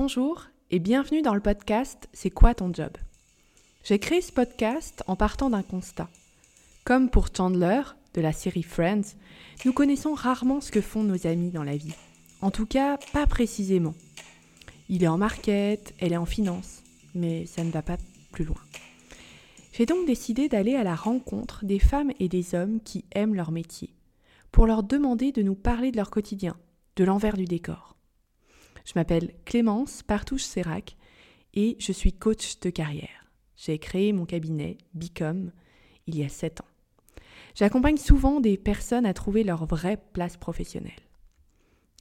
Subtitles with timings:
[0.00, 2.92] Bonjour et bienvenue dans le podcast C'est quoi ton job?
[3.82, 6.08] J'ai créé ce podcast en partant d'un constat.
[6.84, 7.82] Comme pour Chandler
[8.14, 9.16] de la série Friends,
[9.64, 11.96] nous connaissons rarement ce que font nos amis dans la vie.
[12.42, 13.94] En tout cas, pas précisément.
[14.88, 16.84] Il est en market, elle est en finance,
[17.16, 17.98] mais ça ne va pas
[18.30, 18.62] plus loin.
[19.72, 23.50] J'ai donc décidé d'aller à la rencontre des femmes et des hommes qui aiment leur
[23.50, 23.96] métier,
[24.52, 26.54] pour leur demander de nous parler de leur quotidien,
[26.94, 27.97] de l'envers du décor.
[28.88, 30.96] Je m'appelle Clémence Partouche-Sérac
[31.52, 33.30] et je suis coach de carrière.
[33.54, 35.52] J'ai créé mon cabinet Bicom
[36.06, 36.68] il y a 7 ans.
[37.54, 41.02] J'accompagne souvent des personnes à trouver leur vraie place professionnelle.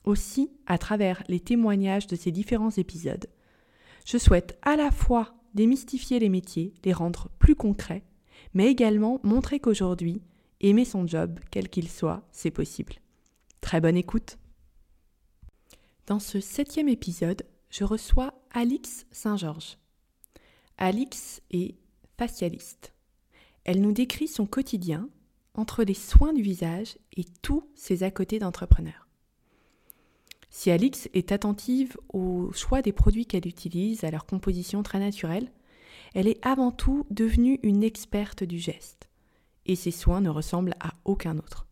[0.05, 3.28] Aussi, à travers les témoignages de ces différents épisodes,
[4.06, 8.06] je souhaite à la fois démystifier les métiers, les rendre plus concrets,
[8.54, 10.22] mais également montrer qu'aujourd'hui,
[10.62, 12.94] aimer son job, quel qu'il soit, c'est possible.
[13.59, 14.38] Très bonne écoute
[16.07, 19.77] dans ce septième épisode, je reçois Alix Saint-Georges.
[20.77, 21.75] Alix est
[22.17, 22.94] facialiste.
[23.66, 25.09] Elle nous décrit son quotidien
[25.53, 29.08] entre les soins du visage et tous ses à côté d'entrepreneur.
[30.49, 35.52] Si Alix est attentive au choix des produits qu'elle utilise, à leur composition très naturelle,
[36.14, 39.09] elle est avant tout devenue une experte du geste.
[39.66, 41.67] Et ses soins ne ressemblent à aucun autre.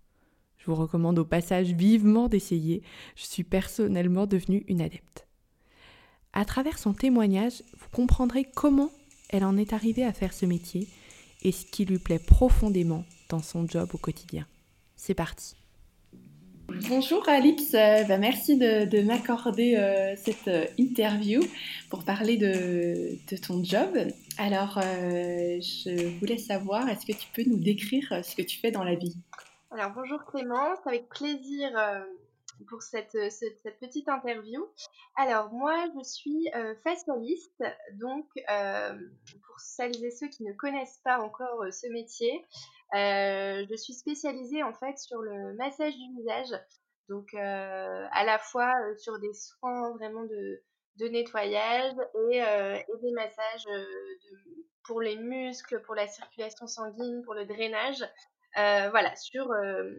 [0.66, 2.82] Je vous recommande au passage vivement d'essayer.
[3.16, 5.28] Je suis personnellement devenue une adepte.
[6.34, 8.90] À travers son témoignage, vous comprendrez comment
[9.30, 10.88] elle en est arrivée à faire ce métier
[11.44, 14.48] et ce qui lui plaît profondément dans son job au quotidien.
[14.96, 15.56] C'est parti.
[16.68, 21.42] Bonjour Alix, euh, bah, merci de, m'accorder euh, cette euh, interview
[21.92, 23.96] pour parler de, ton job.
[24.38, 28.84] Alors, je voulais savoir, est-ce que tu peux nous décrire ce que tu fais dans
[28.84, 29.16] la vie?
[29.72, 32.04] Alors bonjour Clémence, avec plaisir euh,
[32.70, 34.66] pour cette, cette, petite interview.
[35.16, 38.94] Alors moi je suis euh, facialiste, donc euh,
[39.46, 42.46] pour celles et ceux qui ne connaissent pas encore ce métier,
[42.94, 46.60] je suis spécialisée en fait sur le massage du visage,
[47.10, 50.62] donc à la fois sur des soins vraiment de,
[50.98, 51.96] de nettoyage
[52.32, 53.68] et, et des massages
[54.84, 58.06] pour les muscles, pour la circulation sanguine, pour le drainage.
[58.58, 59.92] Euh, voilà, sur, euh,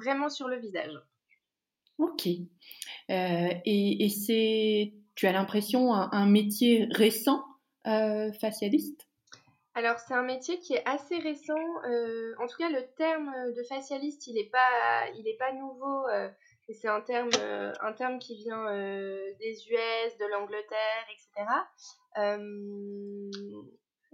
[0.00, 0.92] vraiment sur le visage.
[1.98, 2.26] Ok.
[3.10, 7.44] Euh, et, c'est, tu as l'impression, un, métier récent,
[7.84, 9.08] facialiste?
[9.76, 11.54] Alors c'est un métier qui est assez récent.
[11.54, 16.06] en tout cas, le terme de facialiste, il n'est pas, il est pas nouveau.
[16.68, 17.30] c'est un terme,
[17.80, 18.64] un terme qui vient
[19.38, 21.46] des US, de l'Angleterre, etc.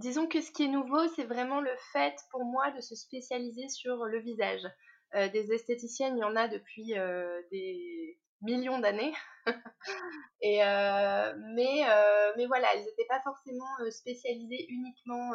[0.00, 3.68] Disons que ce qui est nouveau, c'est vraiment le fait pour moi de se spécialiser
[3.68, 4.66] sur le visage.
[5.14, 9.12] Euh, des esthéticiennes, il y en a depuis euh, des millions d'années.
[10.42, 11.82] Euh, mais,
[12.36, 15.32] mais voilà, elles n'étaient pas forcément spécialisées uniquement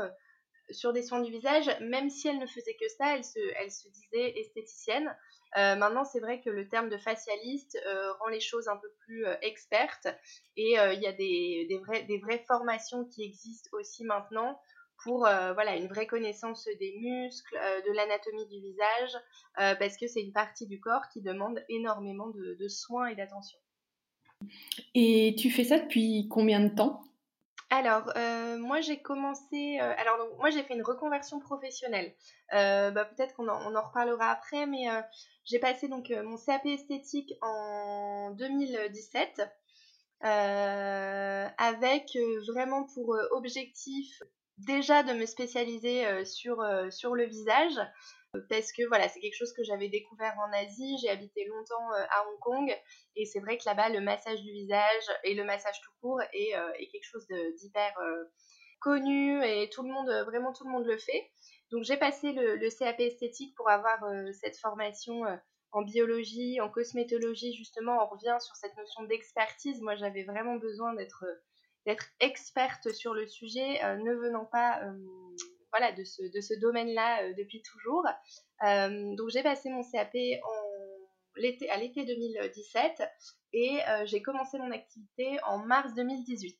[0.71, 3.71] sur des soins du visage, même si elles ne faisaient que ça, elles se, elles
[3.71, 5.15] se disaient esthéticiennes.
[5.55, 7.79] Maintenant, c'est vrai que le terme de facialiste
[8.19, 10.07] rend les choses un peu plus expertes
[10.57, 14.59] et il y a des, des, vrais, des vraies formations qui existent aussi maintenant
[15.03, 20.33] pour voilà, une vraie connaissance des muscles, de l'anatomie du visage, parce que c'est une
[20.33, 23.59] partie du corps qui demande énormément de, de soins et d'attention.
[24.93, 27.01] Et tu fais ça depuis combien de temps?
[27.69, 28.11] Alors,
[28.59, 29.79] moi j'ai commencé.
[29.79, 32.13] alors, donc, moi j'ai fait une reconversion professionnelle.
[32.51, 34.87] bah, Peut-être qu'on en, on en, reparlera après, mais
[35.45, 39.41] j'ai passé donc mon CAP esthétique en 2017
[40.21, 42.17] avec
[42.47, 44.23] vraiment pour objectif
[44.57, 47.79] déjà de me spécialiser sur, sur le visage
[48.49, 50.97] parce que voilà, c'est quelque chose que j'avais découvert en Asie.
[51.01, 52.77] J'ai habité longtemps à Hong Kong
[53.15, 56.51] et c'est vrai que là-bas, le massage du visage et le massage tout court est,
[56.79, 57.27] est quelque chose
[57.59, 57.93] d'hyper
[58.79, 61.31] connu et tout le monde, vraiment tout le monde le fait.
[61.75, 63.99] Donc j'ai passé le, CAP esthétique pour avoir
[64.33, 65.23] cette formation
[65.73, 69.81] en biologie, en cosmétologie, justement, on revient sur cette notion d'expertise.
[69.81, 71.25] Moi, j'avais vraiment besoin d'être
[71.85, 74.81] d'être experte sur le sujet, ne venant pas
[75.77, 78.05] voilà, de ce, domaine-là euh, depuis toujours.
[78.63, 80.13] Euh, donc j'ai passé mon CAP
[81.35, 83.03] l'été, à l'été 2017
[83.51, 86.57] et euh, j'ai commencé mon activité en mars 2018.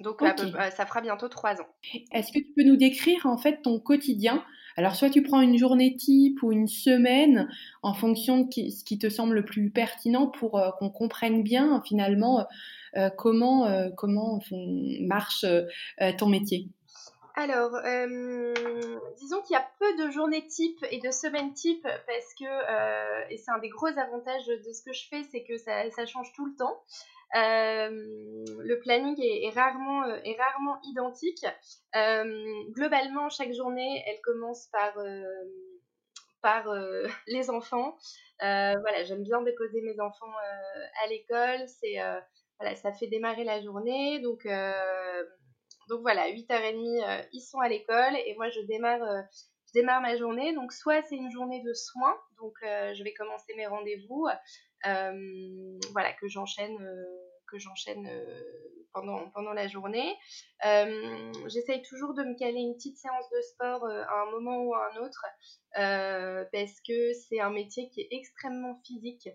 [0.00, 1.68] Donc ça fera bientôt trois ans.
[2.12, 4.44] Est-ce que tu peux nous décrire en fait ton quotidien?
[4.76, 7.48] Alors soit tu prends une journée type ou une semaine
[7.82, 12.44] en fonction de ce qui te semble le plus pertinent pour qu'on comprenne bien finalement
[13.16, 14.40] comment, comment
[15.00, 15.46] marche
[16.18, 16.68] ton métier?
[17.36, 18.54] Alors, euh,
[19.16, 23.26] disons qu'il y a peu de journées type et de semaines type parce que, euh,
[23.28, 26.32] et c'est un des gros avantages de ce que je fais, c'est que ça, change
[26.34, 26.84] tout le temps.
[27.32, 30.04] le planning est, rarement,
[30.84, 31.44] identique.
[32.70, 34.94] globalement, chaque journée, elle commence par,
[37.26, 37.96] les enfants.
[38.38, 40.34] voilà, j'aime bien déposer mes enfants
[41.02, 41.66] à l'école.
[42.60, 44.20] Voilà, ça fait démarrer la journée.
[44.20, 44.46] Donc,
[45.88, 49.24] donc voilà, 8h30, ils sont à l'école et moi je démarre
[49.74, 50.54] démarre ma journée.
[50.54, 54.26] Donc, soit c'est une journée de soins, donc euh, je vais commencer mes rendez-vous,
[54.86, 57.04] euh, voilà, que j'enchaîne, euh,
[58.92, 60.16] pendant la journée.
[60.62, 64.90] J'essaye toujours de me caler une petite séance de sport à un moment ou à
[64.92, 65.24] un autre,
[65.74, 69.28] parce que c'est un métier qui est extrêmement physique.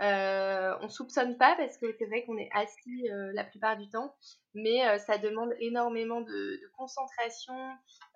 [0.00, 3.88] Euh, on soupçonne pas parce que c'est vrai qu'on est assis euh, la plupart du
[3.88, 4.14] temps,
[4.54, 7.54] mais euh, ça demande énormément de, concentration,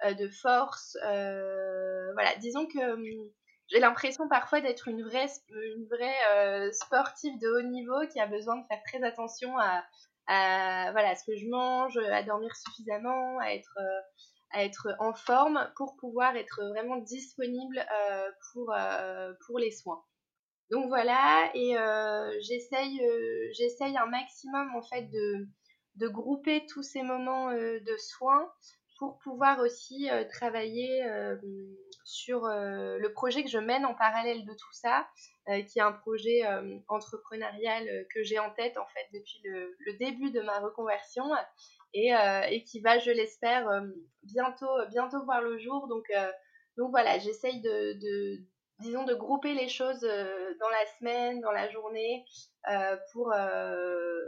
[0.05, 0.97] de force.
[1.03, 3.31] voilà, disons que hum,
[3.69, 5.29] j'ai l'impression parfois d'être une vraie,
[6.73, 9.83] sportive de haut niveau qui a besoin de faire très attention à,
[10.93, 16.63] voilà, ce que je mange, à dormir suffisamment, à être, en forme pour pouvoir être
[16.71, 17.85] vraiment disponible
[18.53, 20.05] pour les soins.
[20.73, 25.47] Donc voilà, et euh, euh, j'essaye, un maximum en fait de,
[25.97, 28.51] de grouper tous ces moments euh, de soins
[28.99, 31.03] pour pouvoir aussi travailler
[32.05, 35.09] sur le projet que je mène en parallèle de tout ça,
[35.67, 36.43] qui est un projet
[36.87, 41.25] entrepreneurial que j'ai en tête en fait depuis le, début de ma reconversion
[41.95, 42.13] et,
[42.65, 43.67] qui va, je l'espère,
[44.23, 45.89] bientôt, bientôt voir le jour.
[45.89, 46.07] Donc,
[46.77, 48.39] donc voilà, j'essaye de
[48.83, 52.25] disons, de grouper les choses euh, dans la semaine, dans la journée,
[52.71, 54.21] euh, pour, euh,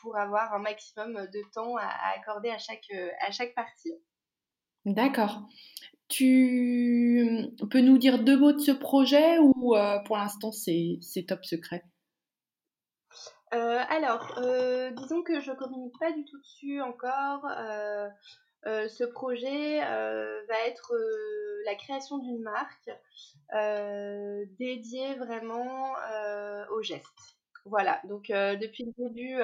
[0.00, 2.90] pour avoir un maximum de temps à, accorder à chaque,
[3.20, 3.94] à chaque partie.
[4.84, 5.42] D'accord.
[6.08, 9.76] Tu peux nous dire deux mots de ce projet ou
[10.06, 11.84] pour l'instant c'est top secret?
[13.52, 14.40] Alors,
[14.96, 17.46] disons que je communique pas du tout dessus encore.
[18.66, 22.90] Euh, ce projet euh, va être euh, la création d'une marque
[24.58, 25.94] dédiée vraiment
[26.72, 27.36] au geste.
[27.64, 29.42] Voilà, donc depuis le début,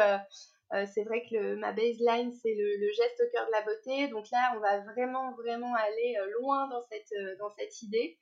[0.87, 4.09] c'est vrai que ma baseline, c'est le, geste au cœur de la beauté.
[4.09, 8.17] Donc là, on va vraiment, vraiment aller loin dans cette, dans cette idée.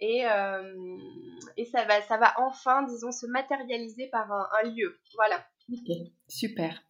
[0.00, 0.24] Et,
[1.56, 5.00] et ça, va, ça va enfin, disons, se matérialiser par un, un lieu.
[5.14, 5.42] Voilà.
[5.72, 5.96] Ok,
[6.28, 6.82] super.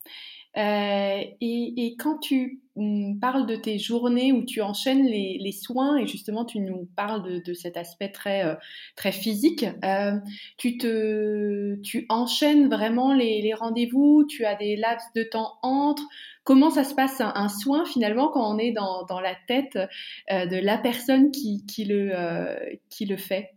[0.56, 6.06] Euh, et, quand tu mm, parles de tes journées où tu enchaînes les, soins, et
[6.06, 8.54] justement tu nous parles de, cet aspect très, euh,
[8.96, 10.18] très physique, euh,
[10.56, 16.02] tu, te, tu enchaînes vraiment les, rendez-vous, tu as des laps de temps entre.
[16.44, 19.78] Comment ça se passe un, soin finalement quand on est dans, dans la tête
[20.30, 22.10] de la personne qui, qui, le,
[22.88, 23.50] qui le fait?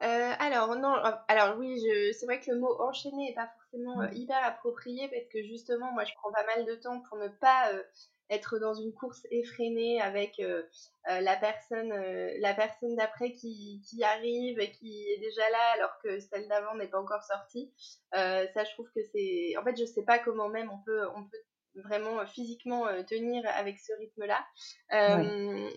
[0.00, 0.94] Alors non,
[1.28, 1.80] alors oui,
[2.18, 5.92] c'est vrai que le mot enchaîner n'est pas forcément euh, hyper approprié parce que justement,
[5.92, 7.82] moi, je prends pas mal de temps pour ne pas euh,
[8.30, 10.62] être dans une course effrénée avec euh,
[11.06, 11.92] la personne,
[12.38, 16.74] la personne d'après qui, qui, arrive et qui est déjà là alors que celle d'avant
[16.76, 17.72] n'est pas encore sortie.
[18.12, 19.56] ça, je trouve que c'est.
[19.58, 23.78] En fait, je sais pas comment même on peut, on peut vraiment physiquement tenir avec
[23.80, 24.44] ce rythme-là.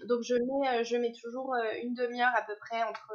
[0.06, 3.14] Donc, je mets, je mets toujours une demi-heure à peu près entre,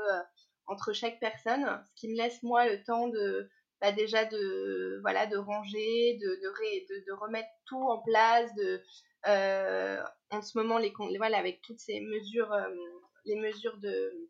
[0.68, 3.48] entre chaque personne, ce qui me laisse moi le temps de
[3.80, 8.82] bah, déjà de voilà de ranger, de, de, de, remettre tout en place, de
[9.26, 12.68] euh, en ce moment les voilà avec toutes ces mesures euh,
[13.24, 14.28] les mesures de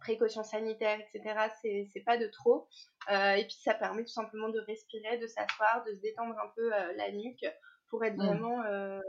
[0.00, 2.66] précautions sanitaires etc c'est pas de trop
[3.12, 6.50] euh, et puis ça permet tout simplement de respirer de s'asseoir de se détendre un
[6.56, 7.46] peu la nuque
[7.88, 8.26] pour être mmh.
[8.26, 9.00] vraiment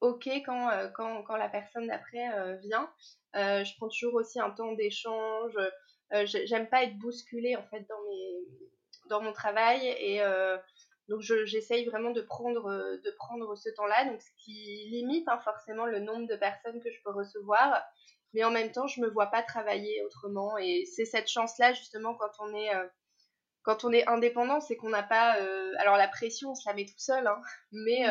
[0.00, 2.90] ok quand, quand, quand la personne d'après vient
[3.34, 5.58] je prends toujours aussi un temps d'échange
[6.24, 8.38] j'aime pas être bousculée en fait dans mes
[9.08, 10.56] dans mon travail et euh,
[11.08, 15.40] donc j'essaye vraiment de prendre, euh, de prendre ce temps-là, donc ce qui limite hein,
[15.42, 17.82] forcément le nombre de personnes que je peux recevoir,
[18.34, 22.14] mais en même temps je me vois pas travailler autrement et c'est cette chance-là justement
[22.14, 22.86] quand on est euh,
[23.62, 25.36] quand on est indépendant, c'est qu'on n'a pas
[25.78, 28.06] alors la pression on se la met tout seul, hein, mais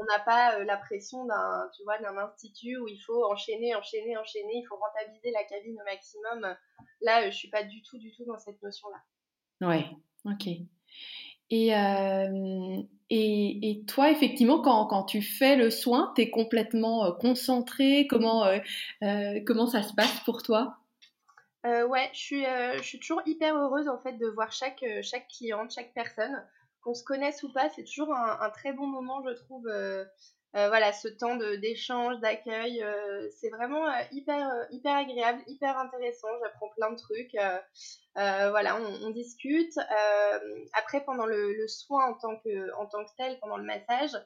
[0.00, 4.16] on n'a pas la pression d'un tu vois d'un institut où il faut enchaîner, enchaîner,
[4.16, 6.56] enchaîner, il faut rentabiliser la cabine au maximum.
[7.02, 9.68] Là, je suis pas du tout, du tout dans cette notion-là.
[9.68, 9.84] Ouais,
[10.24, 10.48] Ok.
[11.52, 17.06] Et, euh, et, et, toi, effectivement, quand, quand, tu fais le soin, tu es complètement
[17.06, 20.76] euh, concentré comment, euh, comment ça se passe pour toi?
[21.64, 25.70] Ouais, je suis, je suis toujours hyper heureuse en fait de voir chaque, chaque cliente,
[25.70, 26.42] chaque personne.
[26.82, 29.68] Qu'on se connaisse ou pas, c'est toujours un, très bon moment, je trouve.
[30.54, 32.84] voilà, ce temps d'échange, d'accueil,
[33.38, 34.48] c'est vraiment hyper,
[34.84, 36.28] agréable, hyper intéressant.
[36.42, 37.36] J'apprends plein de trucs.
[38.14, 39.78] voilà, on, discute.
[40.72, 44.16] après, pendant le, soin en tant, que, en tant que tel, pendant le massage,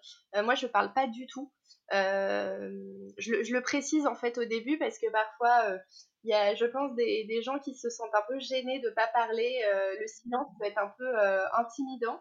[0.44, 1.50] moi, je parle pas du tout.
[1.90, 5.76] Je, le précise en fait au début parce que parfois,
[6.24, 8.88] il y a, je pense, des, des, gens qui se sentent un peu gênés de
[8.88, 9.60] ne pas parler.
[10.00, 11.16] le silence peut être un peu
[11.58, 12.20] intimidant.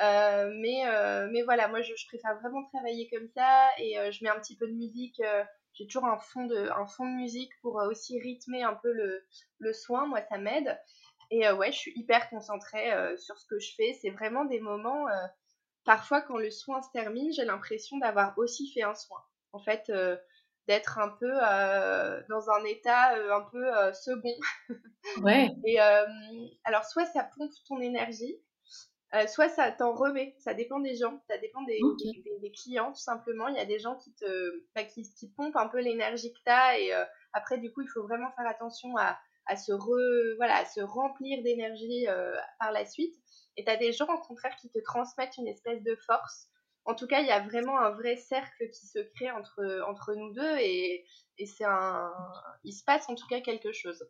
[0.00, 0.82] mais,
[1.30, 4.56] mais voilà, moi, je, je, préfère vraiment travailler comme ça et je mets un petit
[4.56, 5.20] peu de musique
[5.74, 8.92] j'ai toujours un fond de, un fond de musique pour euh, aussi rythmer un peu
[8.92, 9.26] le,
[9.58, 10.06] le soin.
[10.06, 10.80] Moi, ça m'aide.
[11.30, 13.98] Et euh, ouais, je suis hyper concentrée euh, sur ce que je fais.
[14.00, 15.06] C'est vraiment des moments,
[15.84, 19.20] parfois quand le soin se termine, j'ai l'impression d'avoir aussi fait un soin.
[19.52, 19.90] En fait,
[20.66, 21.32] d'être un peu
[22.28, 24.34] dans un état un peu second.
[25.22, 25.50] Ouais.
[25.66, 25.78] Et
[26.64, 28.40] alors, soit ça pompe ton énergie,
[29.14, 31.78] euh, soit ça t'en remet, ça dépend des gens, ça dépend des,
[32.40, 33.46] des, clients tout simplement.
[33.46, 36.38] Il y a des gens qui te bah, qui, qui, pompent un peu l'énergie que
[36.44, 39.16] tu as et euh, après du coup il faut vraiment faire attention à,
[39.46, 43.14] à se, re, voilà, à se remplir d'énergie euh, par la suite.
[43.56, 46.48] Et tu as des gens au contraire qui te transmettent une espèce de force.
[46.84, 50.14] En tout cas, il y a vraiment un vrai cercle qui se crée entre, entre
[50.14, 51.04] nous deux et,
[51.38, 52.12] et c'est un,
[52.62, 54.04] il se passe en tout cas quelque chose.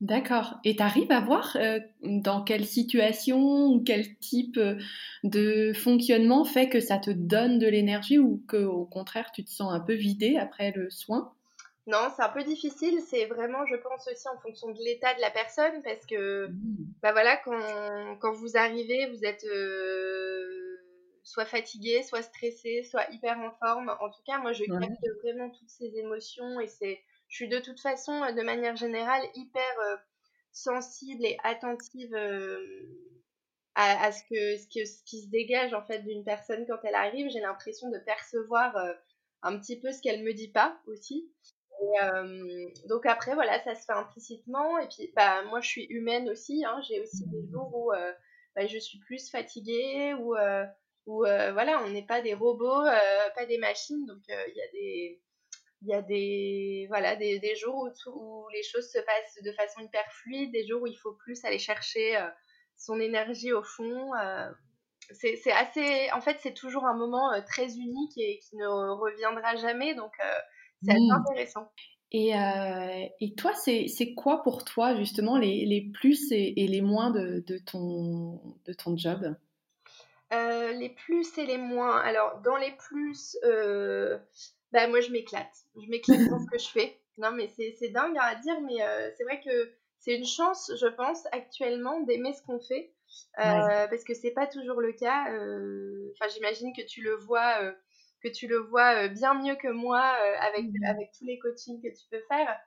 [0.00, 0.54] D'accord.
[0.64, 4.76] Et tu arrives à voir euh, dans quelle situation ou quel type euh,
[5.24, 9.50] de fonctionnement fait que ça te donne de l'énergie ou que au contraire tu te
[9.50, 11.34] sens un peu vidé après le soin?
[11.86, 13.00] Non, c'est un peu difficile.
[13.06, 16.76] C'est vraiment, je pense aussi en fonction de l'état de la personne parce que, mmh.
[17.02, 20.69] bah voilà, quand, quand, vous arrivez, vous êtes euh,
[21.30, 23.88] soit fatigué, soit stressé, soit hyper en forme.
[24.00, 27.60] En tout cas, moi, je capte vraiment toutes ces émotions et c'est je suis de
[27.60, 29.96] toute façon, euh, de manière générale, hyper euh,
[30.50, 32.58] sensible et attentive euh,
[33.76, 37.30] à, ce, que, ce, ce, qui se dégage en fait d'une personne quand elle arrive.
[37.30, 38.76] J'ai l'impression de percevoir
[39.42, 41.30] un petit peu ce qu'elle me dit pas aussi.
[42.88, 44.76] donc après, voilà, ça se fait implicitement.
[44.78, 46.64] Et puis, bah, moi, je suis humaine aussi.
[46.64, 46.82] Hein.
[46.82, 47.92] J'ai aussi des jours où
[48.56, 50.34] bah, je suis plus fatiguée, ou
[51.06, 52.84] où voilà, on n'est pas des robots,
[53.34, 54.06] pas des machines.
[54.06, 55.20] Donc, il y a des
[55.82, 59.52] il y a des, voilà, des, des jours où, où, les choses se passent de
[59.52, 62.28] façon hyper fluide, des jours où il faut plus aller chercher euh,
[62.76, 64.14] son énergie au fond.
[64.14, 64.50] Euh,
[65.12, 69.56] c'est assez, en fait, c'est toujours un moment euh, très unique et qui ne reviendra
[69.56, 70.12] jamais, donc
[70.82, 71.12] c'est assez mmh.
[71.12, 71.72] intéressant.
[72.12, 72.32] Et,
[73.20, 77.42] et toi, c'est quoi pour toi justement les, les plus et, et, les moins de,
[77.46, 79.36] de, ton, de ton job?
[80.30, 81.98] Les plus et les moins.
[82.00, 83.36] Alors, dans les plus,
[84.72, 85.54] bah, moi, je m'éclate.
[85.76, 87.00] Je m'éclate dans ce que je fais.
[87.18, 90.86] Non, mais c'est dingue à dire, mais euh, c'est vrai que c'est une chance, je
[90.86, 92.94] pense, actuellement, d'aimer ce qu'on fait.
[93.38, 95.30] Euh, parce que c'est pas toujours le cas.
[95.32, 97.74] Euh, enfin, j'imagine que tu le vois,
[98.22, 100.84] que tu le vois bien mieux que moi avec, mmh.
[100.86, 102.58] avec tous les coachings que tu peux faire.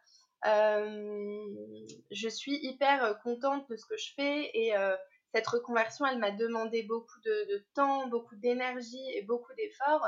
[2.12, 4.74] je suis hyper contente de ce que je fais et
[5.34, 10.08] cette reconversion, elle m'a demandé beaucoup de, temps, beaucoup d'énergie et beaucoup d'efforts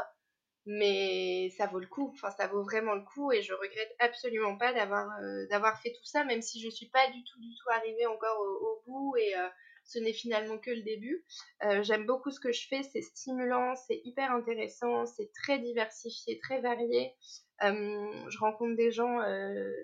[0.66, 4.58] mais ça vaut le coup, enfin ça vaut vraiment le coup et je regrette absolument
[4.58, 7.70] pas d'avoir euh, fait tout ça, même si je suis pas du tout du tout
[7.72, 9.48] arrivée encore au, bout et euh,
[9.84, 11.24] ce n'est finalement que le début.
[11.64, 16.40] Euh, j'aime beaucoup ce que je fais, c'est stimulant, c'est hyper intéressant, c'est très diversifié,
[16.40, 17.14] très varié.
[17.62, 19.20] je rencontre des gens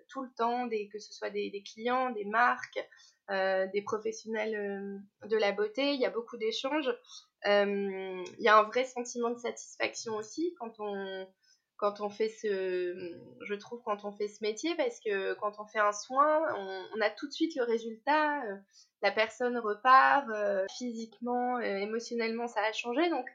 [0.09, 2.79] tout le temps, que ce soit des clients, des marques,
[3.29, 5.93] des professionnels de la beauté.
[5.93, 6.89] Il y a beaucoup d'échanges
[7.45, 11.27] il y a un vrai sentiment de satisfaction aussi quand on,
[11.81, 15.65] quand on fait ce, je trouve, quand on fait ce métier, parce que quand on
[15.65, 16.43] fait un soin,
[16.95, 18.55] on, a tout de suite le résultat, euh,
[19.01, 23.25] la personne repart, euh, physiquement, euh, émotionnellement, ça a changé, donc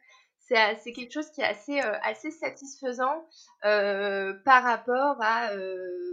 [0.48, 3.26] c'est quelque chose qui est assez, assez satisfaisant
[3.62, 5.50] par rapport à,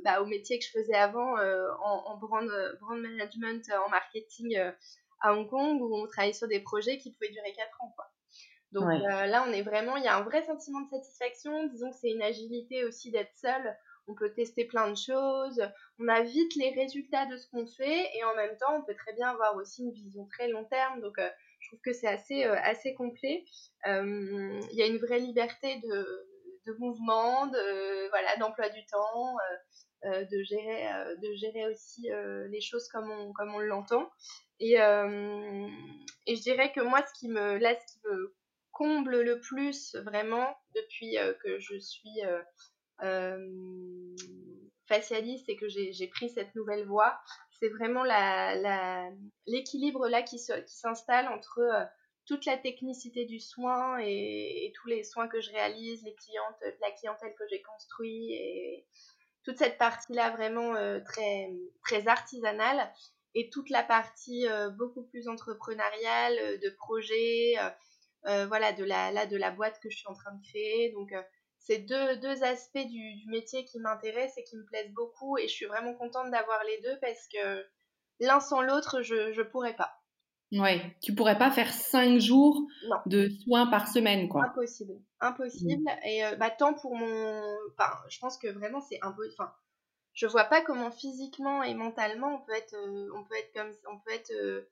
[0.03, 2.49] bah, au métier que je faisais avant en, en, brand,
[2.81, 4.57] brand management, en marketing
[5.21, 7.93] à Hong Kong où on travaillait sur des projets qui pouvaient durer 4 ans.
[7.95, 8.05] Quoi.
[8.73, 11.67] Donc euh, là, on est vraiment, il y a un vrai sentiment de satisfaction.
[11.67, 13.77] Disons que c'est une agilité aussi d'être seul.
[14.07, 15.61] On peut tester plein de choses.
[15.99, 18.95] On a vite les résultats de ce qu'on fait et en même temps, on peut
[18.95, 21.01] très bien avoir aussi une vision très long terme.
[21.01, 21.29] Donc euh,
[21.63, 23.43] je trouve que c'est assez, euh, assez complet.
[23.85, 26.27] Il y a une vraie liberté de,
[26.67, 27.47] de mouvement,
[28.09, 29.35] voilà, d'emploi du temps.
[30.03, 30.85] de gérer
[31.21, 32.09] de gérer aussi
[32.49, 34.09] les choses comme on comme on l'entend
[34.59, 35.67] et, euh,
[36.25, 38.33] et je dirais que moi, ce qui me, ce qui me
[38.71, 42.21] comble le plus vraiment depuis euh, que je suis
[44.93, 47.19] euh, facialiste et que j'ai pris cette nouvelle voie,
[47.59, 48.03] c'est vraiment
[49.45, 51.61] l'équilibre là qui s'installe entre
[52.25, 56.91] toute la technicité du soin et, tous les soins que je réalise, les clientes, la
[56.91, 58.85] clientèle que j'ai construit et
[59.43, 60.73] toute cette partie-là vraiment
[61.03, 61.51] très,
[61.83, 62.91] très artisanale
[63.35, 64.45] et toute la partie
[64.77, 67.55] beaucoup plus entrepreneuriale de projet,
[68.23, 70.93] voilà, de la, boîte que je suis en train de créer.
[71.63, 75.37] C'est deux, deux, aspects du, du métier qui m'intéressent et qui me plaisent beaucoup.
[75.37, 77.65] Et je suis vraiment contente d'avoir les deux parce que
[78.19, 79.91] l'un sans l'autre, je ne pourrais pas.
[80.51, 82.61] Ouais, tu pourrais pas faire cinq jours
[83.07, 84.45] de soins par semaine, quoi.
[84.45, 85.81] Impossible, impossible.
[85.81, 86.07] Mmh.
[86.07, 87.41] Et bah, tant pour mon,
[87.71, 89.35] enfin, je pense que vraiment c'est impossible.
[89.39, 89.51] Enfin,
[90.13, 92.75] je vois pas comment physiquement et mentalement on peut être,
[93.15, 94.67] on peut être comme, on peut être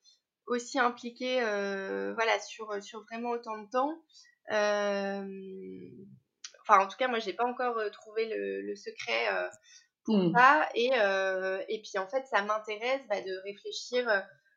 [0.46, 3.98] aussi impliqué, voilà, sur sur vraiment autant de temps.
[6.72, 9.28] Enfin, en tout cas, moi, j'ai pas encore trouvé le, le secret
[10.06, 10.34] pour mmh.
[10.34, 10.70] ça.
[10.76, 10.92] Et,
[11.70, 14.08] et puis, en fait, ça m'intéresse bah, de réfléchir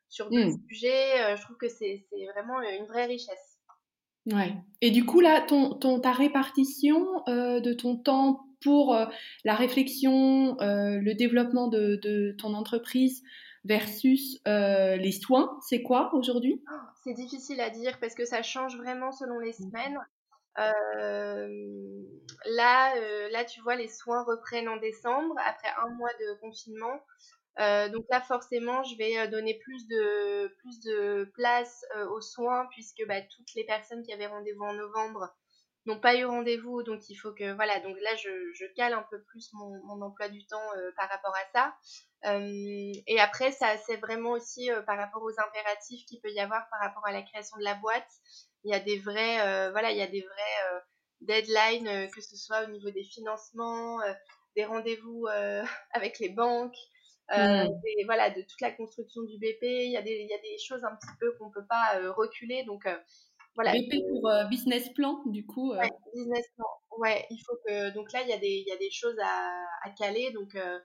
[0.09, 0.69] sur d'autres mmh.
[0.69, 1.37] sujets.
[1.37, 3.59] je trouve que c'est vraiment une vraie richesse.
[4.33, 4.55] Ouais.
[4.81, 8.97] Et du coup, là, ton, ton ta répartition de ton temps pour
[9.45, 13.23] la réflexion, le développement de, de, ton entreprise
[13.65, 16.63] versus les soins, c'est quoi aujourd'hui?
[16.71, 19.71] Oh, C'est difficile à dire parce que ça change vraiment selon les mmh.
[19.71, 19.99] semaines.
[20.59, 21.49] Euh,
[22.47, 27.05] là, euh, là, tu vois, les soins reprennent en décembre après un mois de confinement.
[27.61, 33.55] Euh, donc là, forcément, je vais donner plus de, place aux soins puisque bah, toutes
[33.55, 35.35] les personnes qui avaient rendez-vous en novembre
[35.87, 36.83] n'ont pas eu rendez-vous.
[36.83, 40.03] Donc il faut que, voilà, donc là, je, je cale un peu plus mon, mon
[40.03, 42.39] emploi du temps par rapport à ça.
[43.07, 46.81] et après, ça, c'est vraiment aussi par rapport aux impératifs qu'il peut y avoir par
[46.81, 48.11] rapport à la création de la boîte
[48.65, 50.81] il y a des vrais, euh, voilà, il y a des vrais euh,
[51.21, 53.99] deadlines, euh, que ce soit au niveau des financements,
[54.57, 55.27] des rendez-vous
[55.93, 56.77] avec les banques.
[57.31, 57.69] Hmm.
[58.05, 60.59] voilà, de toute la construction du BP, il y a des, il y a des
[60.59, 62.65] choses un petit peu qu'on ne peut pas reculer.
[62.65, 62.87] Donc,
[63.55, 63.73] voilà.
[63.73, 65.73] BP pour business plan, du coup.
[65.73, 66.67] Ouais, business plan.
[66.99, 67.91] Ouais, il faut que.
[67.95, 70.33] Donc là, il y a des, il y a des choses à, à caler.
[70.33, 70.79] Donc, euh,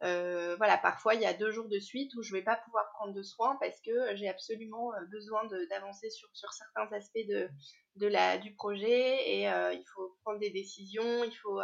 [0.00, 3.12] voilà, parfois il y a deux jours de suite où je vais pas pouvoir prendre
[3.12, 7.48] de soins parce que j'ai absolument euh, besoin d'avancer sur, sur, certains aspects de,
[7.96, 11.60] de la, du projet et euh, il faut prendre des décisions, il faut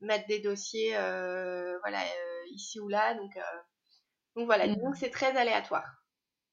[0.00, 2.00] mettre des dossiers voilà,
[2.50, 3.14] ici ou là.
[3.14, 3.30] Donc,
[4.36, 4.76] donc voilà, mmh.
[4.76, 5.86] donc c'est très aléatoire.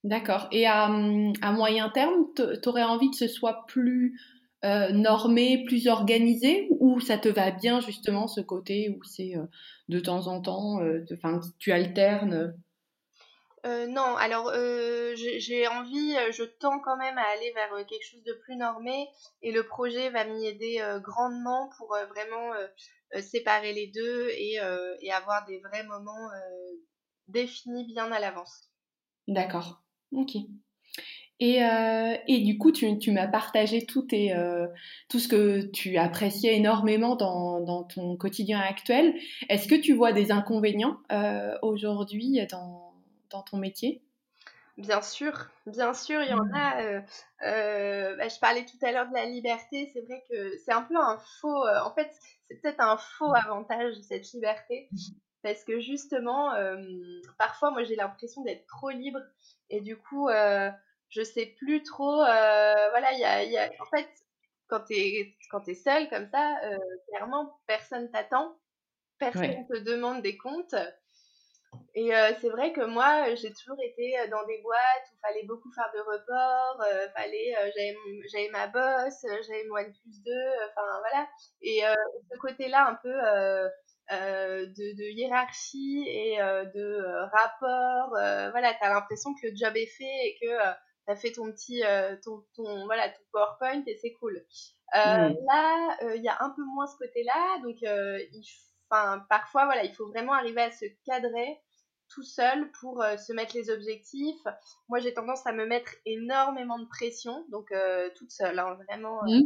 [0.03, 0.47] D'accord.
[0.51, 4.17] Et à, à, moyen terme, tu aurais envie que ce soit plus
[4.65, 9.45] euh, normé, plus organisé, ou ça te va bien justement ce côté où c'est euh,
[9.87, 12.53] de temps en temps, euh, enfin tu alternes?
[13.65, 18.55] Non, alors j'ai envie, je tends quand même à aller vers quelque chose de plus
[18.55, 19.09] normé
[19.41, 22.53] et le projet va m'y aider grandement pour vraiment
[23.19, 24.59] séparer les deux et,
[25.01, 26.29] et, avoir des vrais moments
[27.27, 28.69] définis bien à l'avance.
[29.27, 30.37] D'accord, ok.
[31.39, 34.67] Et, euh, et, du coup, tu, tu m'as partagé tout, tes, euh,
[35.08, 39.15] tout ce que tu appréciais énormément dans, dans ton quotidien actuel.
[39.47, 42.93] Est-ce que tu vois des inconvénients euh, aujourd'hui dans,
[43.30, 44.02] dans, ton métier?
[44.78, 46.54] Bien sûr, bien sûr, il y en mmh.
[46.56, 47.02] a.
[48.17, 49.89] Bah, je parlais tout à l'heure de la liberté.
[49.93, 51.65] C'est vrai que c'est un peu un faux.
[51.86, 52.12] en fait,
[52.49, 54.89] c'est peut-être un faux avantage cette liberté.
[55.41, 56.52] Parce que justement,
[57.38, 59.19] parfois, moi, j'ai l'impression d'être trop libre.
[59.69, 60.30] Et du coup,
[61.09, 62.21] je sais plus trop.
[62.21, 64.07] Euh, voilà, il y a, y a, en fait,
[64.67, 66.77] quand tu es, quand es seul comme ça, euh,
[67.09, 68.57] clairement, personne t'attend,
[69.17, 70.75] personne te demande des comptes.
[71.93, 75.45] Et euh, c'est vrai que moi, j'ai toujours été dans des boîtes où il fallait
[75.45, 76.83] beaucoup faire de reports,
[77.15, 77.53] fallait,
[78.31, 80.31] j'avais ma bosse, j'avais mon plus 2,
[80.69, 81.27] enfin voilà.
[81.61, 81.81] Et
[82.31, 83.13] ce côté-là, un peu
[84.11, 87.03] de, de, hiérarchie et de
[87.35, 88.09] rapport,
[88.51, 90.47] voilà, tu as l'impression que le job est fait et que
[91.05, 94.38] tu as fait ton petit euh, ton, ton, voilà, ton PowerPoint et c'est cool.
[94.95, 97.77] Euh, là, euh, il y a un peu moins ce côté-là, donc
[99.29, 101.59] parfois, voilà, il faut vraiment arriver à se cadrer
[102.09, 104.41] tout seul pour se mettre les objectifs.
[104.88, 107.71] Moi, j'ai tendance à me mettre énormément de pression, donc
[108.15, 109.21] toute seule, hein, vraiment.
[109.25, 109.43] Mmh.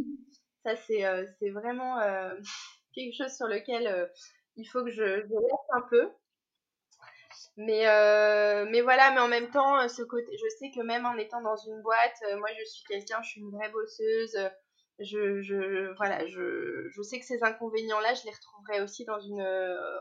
[0.64, 1.98] ça, c'est vraiment
[2.94, 4.10] quelque chose sur lequel
[4.56, 6.10] il faut que je, je laisse un peu.
[7.56, 11.06] Mais, euh, mais voilà, mais en même temps, euh, ce côté, je sais que même
[11.06, 14.36] en étant dans une boîte, euh, moi je suis quelqu'un, je suis une vraie bosseuse.
[15.00, 19.42] Je, je, voilà, je, je sais que ces inconvénients-là, je les retrouverai aussi dans une,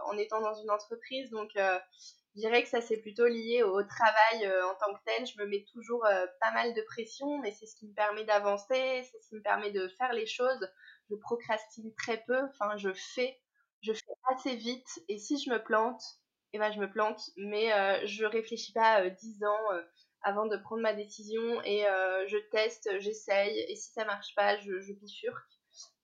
[0.06, 1.32] en étant dans une entreprise.
[1.32, 5.26] Donc, je dirais que ça, c'est plutôt lié au, travail en tant que tel.
[5.26, 6.06] Je me mets toujours
[6.40, 9.42] pas mal de pression, mais c'est ce qui me permet d'avancer, c'est ce qui me
[9.42, 10.70] permet de faire les choses.
[11.10, 13.42] Je procrastine très peu, enfin, je fais,
[13.82, 15.00] je fais assez vite.
[15.10, 16.04] Et si je me plante,
[16.54, 19.82] et ben, je me plante, mais euh, je réfléchis pas euh, dix ans euh,
[20.22, 21.84] avant de prendre ma décision et
[22.28, 25.52] je teste, j'essaye, et si ça marche pas, je, je bifurque.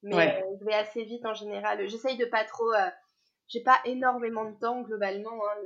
[0.04, 1.88] Mais je vais assez vite en général.
[1.88, 2.70] J'essaye de pas trop
[3.50, 5.32] j'ai pas énormément de temps globalement.
[5.46, 5.62] Hein,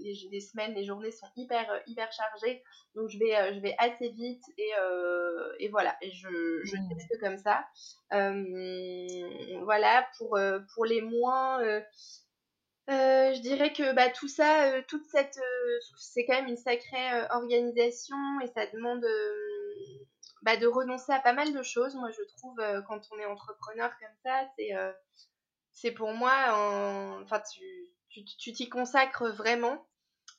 [0.00, 2.62] les, semaines, les journées sont hyper, euh, hyper chargées.
[2.94, 6.76] Donc je vais, euh, je vais assez vite et, euh, et voilà, et je, je
[6.76, 6.88] mmh.
[6.88, 7.66] teste comme ça.
[9.62, 10.38] voilà, pour,
[10.74, 11.60] pour les moins.
[12.88, 15.38] Je dirais que bah, tout ça, toute cette,
[15.98, 19.04] c'est quand même une sacrée organisation et ça demande
[20.42, 21.94] bah, de renoncer à pas mal de choses.
[21.96, 22.56] Moi, je trouve
[22.88, 24.48] quand on est entrepreneur comme ça,
[25.72, 26.32] c'est pour moi,
[27.22, 27.42] enfin,
[28.38, 29.86] tu t'y consacres vraiment.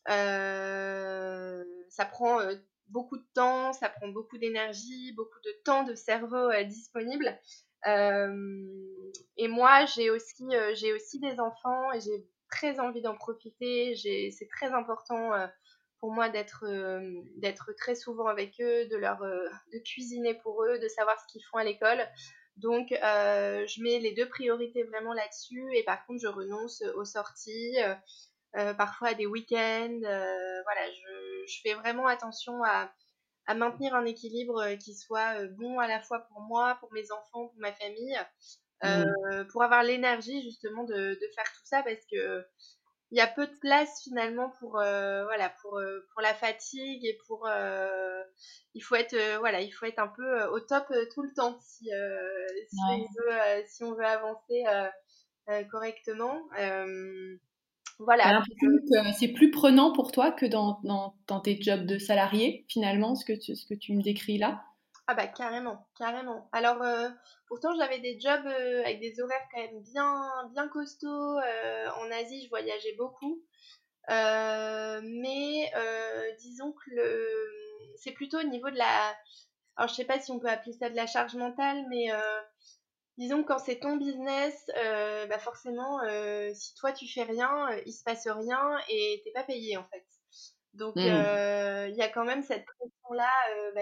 [0.09, 2.55] Euh, ça prend euh,
[2.87, 7.37] beaucoup de temps, ça prend beaucoup d'énergie, beaucoup de temps de cerveau euh, disponible.
[7.85, 13.95] et moi, j'ai aussi, j'ai aussi des enfants et j'ai très envie d'en profiter.
[13.95, 15.31] C'est très important
[15.99, 16.65] pour moi d'être
[17.37, 21.43] d'être très souvent avec eux, de leur de cuisiner pour eux, de savoir ce qu'ils
[21.51, 22.07] font à l'école.
[22.57, 27.77] Donc, je mets les deux priorités vraiment là-dessus et par contre, je renonce aux sorties.
[28.55, 29.99] Euh, parfois à des week-ends.
[30.03, 30.91] Euh, voilà,
[31.47, 32.91] je, fais vraiment attention à,
[33.55, 37.47] maintenir un équilibre euh, qui soit bon à la fois pour moi, pour mes enfants,
[37.47, 38.17] pour ma famille,
[38.83, 39.47] mmh.
[39.51, 42.45] pour avoir l'énergie justement de, faire tout ça parce que
[43.11, 45.81] il y a peu de place finalement pour voilà pour
[46.13, 47.49] pour la fatigue et pour
[48.75, 51.85] il faut être voilà il faut être un peu au top tout le temps si
[51.85, 54.63] si, on veut, si on veut avancer
[55.71, 56.39] correctement
[57.99, 58.41] voilà.
[59.17, 60.79] c'est plus prenant pour toi que dans,
[61.27, 64.63] dans, tes jobs de salarié, finalement, ce que tu, ce que tu me décris là?
[65.11, 66.47] Ah bah carrément, carrément.
[66.51, 67.09] Alors, euh,
[67.47, 71.39] pourtant, j'avais des jobs euh, avec des horaires quand même bien, bien costauds.
[71.39, 73.43] Euh, en Asie, je voyageais beaucoup.
[74.07, 75.71] mais
[76.37, 77.27] disons que le...
[77.95, 79.17] c'est plutôt au niveau de la...
[79.77, 82.09] Alors, je sais pas si on peut appeler ça de la charge mentale, mais
[83.17, 86.01] disons que quand c'est ton business, bah forcément,
[86.53, 90.05] si toi tu fais rien, il se passe rien et t'es pas payé en fait.
[90.75, 90.99] Donc mmh.
[90.99, 93.31] il y a quand même cette pression là
[93.73, 93.81] bah,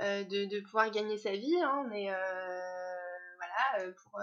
[0.00, 4.20] de, de, pouvoir gagner sa vie, hein, mais voilà pour,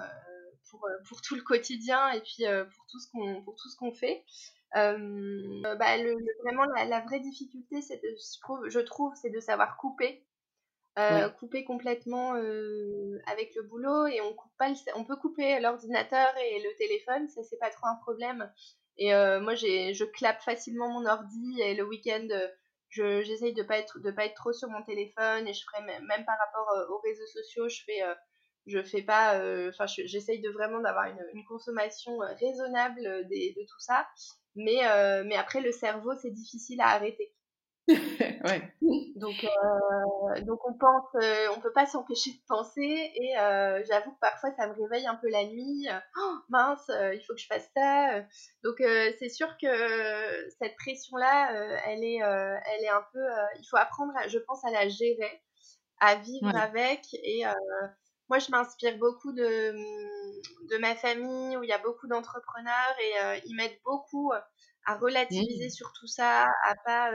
[0.69, 3.93] pour, pour, tout le quotidien et puis pour tout ce qu'on pour tout ce qu'on
[3.93, 4.23] fait.
[4.73, 10.23] bah, le, vraiment la, vraie difficulté, c'est je trouve, je trouve, c'est de savoir couper.
[10.99, 16.31] Euh, couper complètement euh, avec le boulot et on coupe pas on peut couper l'ordinateur
[16.37, 18.47] et le téléphone ça c'est pas trop un problème.
[18.97, 22.27] Et euh, moi j'ai je clappe facilement mon ordi et le week-end
[22.93, 25.83] je j'essaye de pas être de pas être trop sur mon téléphone et je ferai
[25.83, 28.01] même, par rapport aux réseaux sociaux je fais
[28.67, 29.37] je fais pas
[29.69, 34.07] enfin j'essaye de vraiment d'avoir une, consommation raisonnable des, de tout ça.
[34.55, 34.81] Mais
[35.35, 37.33] après le cerveau c'est difficile à arrêter
[37.89, 38.73] ouais.
[39.15, 44.11] Donc, euh, donc on pense, euh, on peut pas s'empêcher de penser et euh, j'avoue
[44.11, 45.87] que parfois ça me réveille un peu la nuit.
[46.17, 48.21] Oh, mince, il faut que je fasse ça.
[48.63, 48.75] Donc
[49.19, 51.51] c'est sûr que cette pression là,
[51.85, 53.25] elle est, elle est un peu.
[53.59, 55.41] il faut apprendre, je pense, à la gérer,
[55.99, 57.43] à vivre avec et
[58.29, 59.73] moi je m'inspire beaucoup de,
[60.69, 64.31] de ma famille où il y a beaucoup d'entrepreneurs et ils m'aident beaucoup
[64.85, 65.71] à relativiser mmh.
[65.71, 67.11] sur tout ça, à pas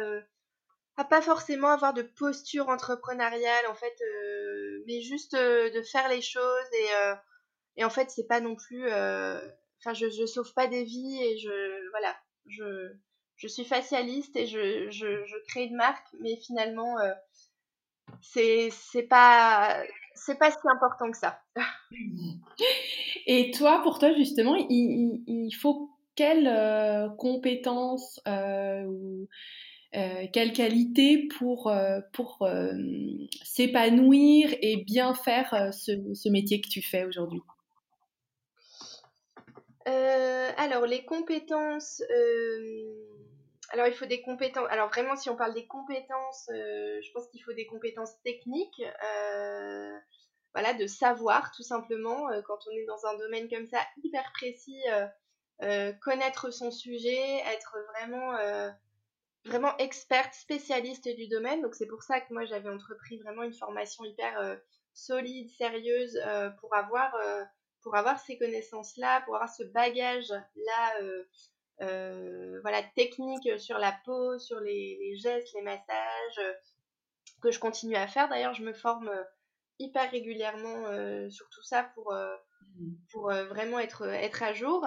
[1.04, 6.20] pas forcément avoir de posture entrepreneuriale en fait euh, mais juste euh, de faire les
[6.20, 7.14] choses et, euh,
[7.76, 11.90] et en fait c'est pas non plus enfin je, sauve pas des vies et je
[11.90, 12.92] voilà je,
[13.36, 16.96] je suis facialiste et je, je, crée une marque mais finalement
[18.20, 19.82] c'est c'est pas
[20.14, 21.40] c'est pas si important que ça.
[23.26, 28.20] Et toi pour toi justement il, il, faut quelles compétences
[29.96, 32.72] euh, quelle qualité pour, euh, pour euh,
[33.42, 37.40] s'épanouir et bien faire ce, métier que tu fais aujourd'hui?
[40.56, 42.02] Alors, les compétences.
[43.70, 44.66] Alors, il faut des compétences.
[44.70, 48.82] Alors, vraiment, si on parle des compétences, je pense qu'il faut des compétences techniques.
[50.52, 54.82] voilà, de savoir, tout simplement, quand on est dans un domaine comme ça, hyper précis,
[56.02, 58.36] connaître son sujet, être vraiment
[59.48, 61.62] vraiment experte, spécialiste du domaine.
[61.62, 64.56] Donc c'est pour ça que moi j'avais entrepris vraiment une formation hyper euh,
[64.94, 67.44] solide, sérieuse euh, pour avoir euh,
[67.82, 71.00] pour avoir ces connaissances-là, pour avoir ce bagage-là,
[72.60, 76.56] voilà, technique sur la peau, sur les, gestes, les massages,
[77.40, 78.28] que je continue à faire.
[78.28, 79.10] D'ailleurs, je me forme
[79.78, 82.12] hyper régulièrement sur tout ça pour.
[83.10, 84.86] Pour vraiment être être à jour.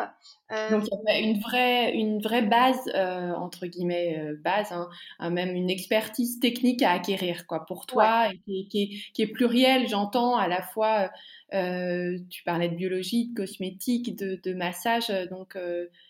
[0.49, 4.87] Donc il y a une vraie une vraie base entre guillemets base, hein,
[5.19, 9.21] hein, même une expertise technique à acquérir quoi pour toi et qui, qui, est, qui,
[9.23, 9.89] est, plurielle.
[9.89, 11.11] J'entends à la fois
[11.51, 15.57] tu parlais de biologie, de cosmétique, de, de massage, donc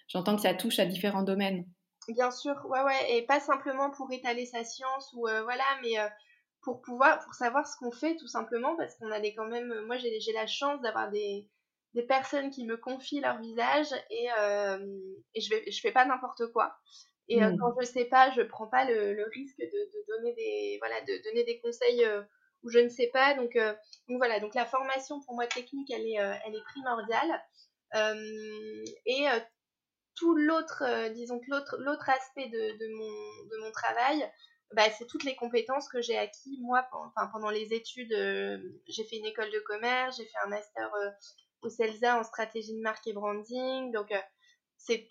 [0.07, 1.65] j'entends que ça touche à différents domaines.
[2.07, 5.99] Bien sûr, ouais, ouais, et pas simplement pour étaler sa science ou euh, voilà, mais
[5.99, 6.07] euh,
[6.61, 9.85] pour pouvoir, pour savoir ce qu'on fait tout simplement, parce qu'on a des quand même,
[9.85, 11.47] moi j'ai la chance d'avoir des,
[11.93, 14.77] des personnes qui me confient leur visage et, euh,
[15.33, 16.75] et je vais, je fais pas n'importe quoi.
[17.27, 17.57] Et mmh.
[17.57, 20.99] quand je sais pas, je prends pas le, le risque de, de, donner des, voilà,
[21.01, 22.05] de donner des conseils
[22.63, 23.35] où je ne sais pas.
[23.35, 27.41] Donc, donc voilà, donc la formation pour moi technique, elle est, elle est primordiale.
[29.05, 29.27] et
[30.15, 34.31] tout l'autre, euh, disons que l'autre, l'autre aspect de, de, mon, de mon travail,
[34.73, 36.87] bah, c'est toutes les compétences que j'ai acquis moi
[37.31, 38.13] pendant les études.
[38.13, 38.57] Euh,
[38.87, 41.09] j'ai fait une école de commerce, j'ai fait un master euh,
[41.61, 43.91] au CELSA en stratégie de marque et branding.
[43.91, 44.13] Donc,
[44.77, 45.07] c'est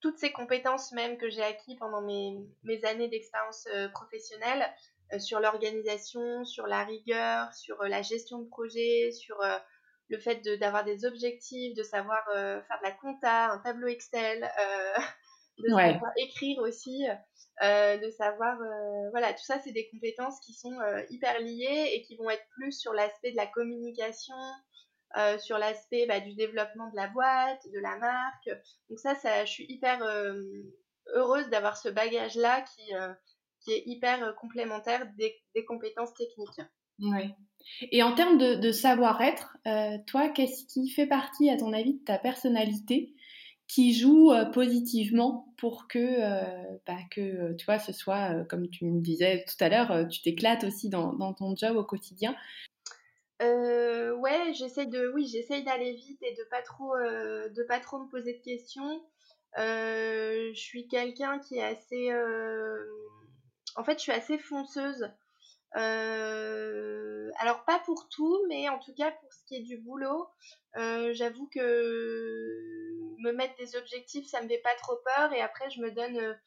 [0.00, 4.66] toutes ces compétences même que j'ai acquis pendant mes, années d'expérience professionnelle
[5.18, 9.36] sur l'organisation, sur la rigueur, sur la gestion de projet, sur
[10.10, 14.42] le fait d'avoir des objectifs, de savoir euh, faire de la compta, un tableau Excel,
[15.64, 17.06] euh, de savoir écrire aussi,
[17.62, 18.58] euh, de savoir,
[19.10, 20.78] voilà, tout ça, c'est des compétences qui sont
[21.10, 24.34] hyper liées et qui vont être plus sur l'aspect de la communication,
[25.38, 28.50] sur l'aspect bah, du développement de la boîte, de la marque.
[28.88, 30.02] Donc ça, ça je suis hyper
[31.14, 32.92] heureuse d'avoir ce bagage-là qui,
[33.62, 36.60] qui est hyper complémentaire des, des compétences techniques.
[37.02, 37.34] Ouais.
[37.92, 42.04] Et en termes de, savoir-être, euh, toi, qu'est-ce qui fait partie, à ton avis, de
[42.04, 43.14] ta personnalité
[43.70, 48.84] qui joue euh, positivement pour que, euh, bah, que tu vois, ce soit, comme tu
[48.84, 52.34] me disais tout à l'heure, tu t'éclates aussi dans, ton job au quotidien
[53.40, 58.08] Ouais, j'essaye de, oui, j'essaye d'aller vite et de pas trop, de pas trop me
[58.08, 59.02] poser de questions.
[59.56, 62.12] je suis quelqu'un qui est assez,
[63.76, 65.10] en fait, je suis assez fonceuse.
[65.76, 70.28] Euh, alors pas pour tout, mais en tout cas pour ce qui est du boulot,
[70.76, 71.60] euh, j'avoue que
[73.20, 76.38] me mettre des objectifs, ça me fait pas trop peur et après je me donne,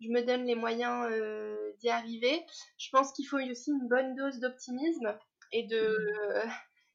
[0.00, 2.44] je me donne les moyens euh, d'y arriver.
[2.78, 5.16] Je pense qu'il faut aussi une bonne dose d'optimisme
[5.52, 5.98] et de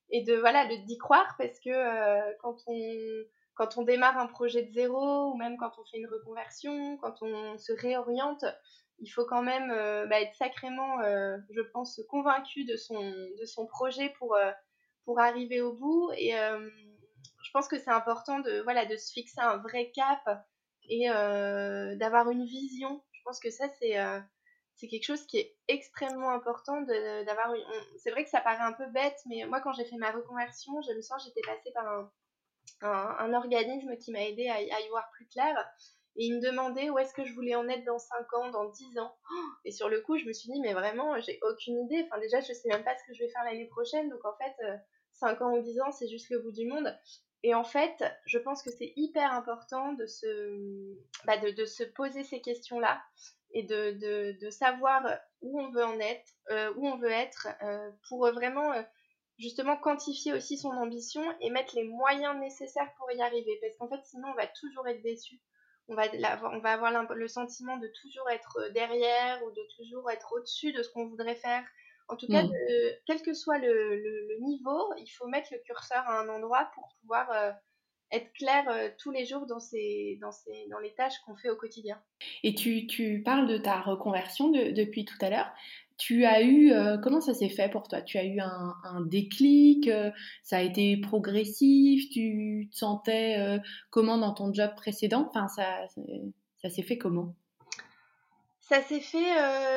[0.09, 2.75] et de voilà d'y croire parce que quand on
[3.55, 7.21] quand on démarre un projet de zéro ou même quand on fait une reconversion, quand
[7.21, 8.45] on se réoriente,
[8.99, 13.45] il faut quand même euh, bah, être sacrément, euh, je pense, convaincu de son, de
[13.45, 14.51] son projet pour, euh,
[15.05, 16.11] pour arriver au bout.
[16.17, 16.33] Et
[17.47, 20.45] je pense que c'est important de, voilà, de se fixer un vrai cap
[20.89, 23.01] et d'avoir une vision.
[23.13, 23.95] Je pense que ça, c'est
[24.75, 27.53] c'est quelque chose qui est extrêmement important d'avoir
[27.97, 30.79] c'est vrai que ça paraît un peu bête mais moi quand j'ai fait ma reconversion
[30.83, 32.11] je me sens j'étais passée par un,
[32.81, 35.67] un, organisme qui m'a aidé à, y voir plus clair
[36.15, 38.69] et il me demandait où est-ce que je voulais en être dans 5 ans, dans
[38.69, 39.15] 10 ans.
[39.65, 42.03] Et sur le coup, je me suis dit, mais vraiment, j'ai aucune idée.
[42.05, 44.09] Enfin, déjà, je sais même pas ce que je vais faire l'année prochaine.
[44.09, 44.55] Donc, en fait,
[45.11, 46.91] 5 euh, ans ou 10 ans, c'est juste le bout du monde.
[47.43, 52.23] Et en fait, je pense que c'est hyper important de se, bah, de, se poser
[52.23, 53.01] ces questions-là
[53.51, 55.03] et de, savoir
[55.41, 58.73] où on veut en être, euh, où on veut être, euh, pour vraiment
[59.37, 63.59] justement quantifier aussi son ambition et mettre les moyens nécessaires pour y arriver.
[63.61, 65.39] Parce qu'en fait, sinon, on va toujours être déçu
[65.87, 66.03] on va,
[66.53, 70.73] on va avoir le sentiment de toujours être euh, derrière ou de toujours être au-dessus
[70.73, 71.63] de ce qu'on voudrait faire.
[72.09, 72.51] En tout cas, mm.
[73.05, 77.29] quel que soit le, niveau, il faut mettre le curseur à un endroit pour pouvoir
[77.31, 77.51] euh,
[78.11, 81.49] être clair euh, tous les jours dans, ces, dans, ces, dans les tâches qu'on fait
[81.49, 81.99] au quotidien.
[82.43, 85.51] Et tu, tu parles de ta reconversion depuis tout à l'heure.
[85.97, 88.01] Tu as eu, euh, comment ça s'est fait pour toi?
[88.01, 90.11] Tu as eu un, déclic, euh,
[90.43, 95.27] ça a été progressif, tu te sentais comment dans ton job précédent?
[95.29, 95.87] Enfin, ça,
[96.57, 97.35] ça s'est fait comment?
[98.67, 99.33] Ça s'est fait,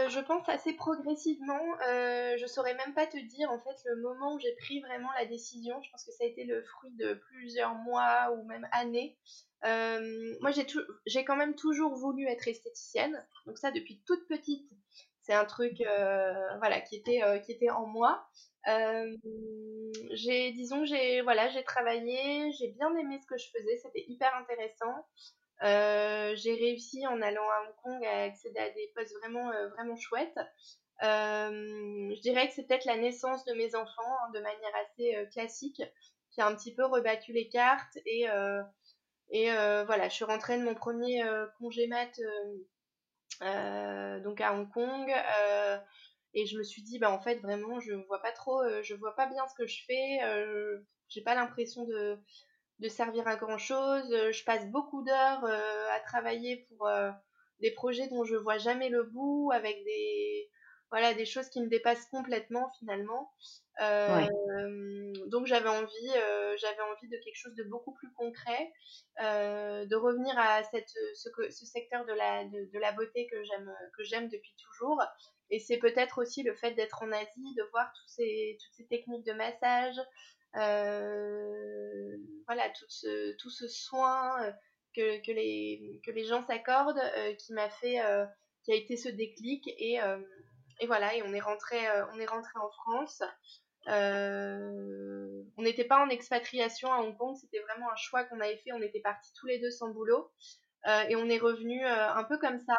[0.09, 1.63] je pense, assez progressivement.
[1.81, 5.27] je saurais même pas te dire en fait le moment où j'ai pris vraiment la
[5.27, 5.81] décision.
[5.83, 9.17] Je pense que ça a été le fruit de plusieurs mois ou même années.
[9.63, 10.51] moi,
[11.07, 13.25] j'ai quand même toujours voulu être esthéticienne.
[13.47, 14.69] Donc ça, depuis toute petite,
[15.23, 18.27] c'est un truc euh, voilà qui était euh, qui en moi
[18.69, 19.17] euh,
[20.11, 24.35] j'ai disons j'ai voilà j'ai travaillé j'ai bien aimé ce que je faisais c'était hyper
[24.35, 25.07] intéressant
[25.63, 30.39] j'ai réussi en allant à Hong Kong à accéder à des postes vraiment vraiment chouettes
[31.03, 35.83] je dirais que c'est peut-être la naissance de mes enfants hein, de manière assez classique
[36.31, 38.27] qui a un petit peu rebattu les cartes et
[39.31, 41.23] et voilà je suis rentrée de mon premier
[41.59, 42.11] congé mat
[43.43, 45.11] euh, donc à Hong Kong.
[45.11, 45.79] Euh,
[46.35, 49.17] Et je me suis dit, bah en fait, vraiment, je vois pas trop, je vois
[49.17, 50.21] pas bien ce que je fais.
[51.09, 52.19] j'ai pas l'impression de,
[52.81, 54.09] de servir à grand chose.
[54.11, 56.89] Je passe beaucoup d'heures à travailler pour
[57.61, 60.51] des projets dont je vois jamais le bout, avec des
[60.91, 63.33] voilà des choses qui me dépassent complètement finalement.
[63.81, 64.27] Euh,
[65.27, 68.73] donc j'avais envie, euh, j'avais envie de quelque chose de beaucoup plus concret,
[69.23, 73.73] euh, de revenir à cette, ce, ce secteur de la, de, la beauté que j'aime,
[73.97, 75.01] que j'aime depuis toujours.
[75.51, 78.87] Et c'est peut-être aussi le fait d'être en Asie, de voir tous ces, toutes ces
[78.87, 79.97] techniques de massage,
[82.47, 84.53] voilà tout ce, tout ce soin
[84.95, 87.01] que, que, les, gens s'accordent,
[87.39, 88.01] qui m'a fait,
[88.65, 89.99] qui a été ce déclic et
[90.87, 91.77] voilà, on est rentré,
[92.15, 93.23] on est rentré en France.
[93.89, 98.59] Euh, on n'était pas en expatriation à Hong Kong, c'était vraiment un choix qu'on avait
[98.59, 98.73] fait.
[98.73, 100.31] On était partis tous les deux sans boulot
[100.87, 102.75] euh, et on est revenu euh, un peu comme ça.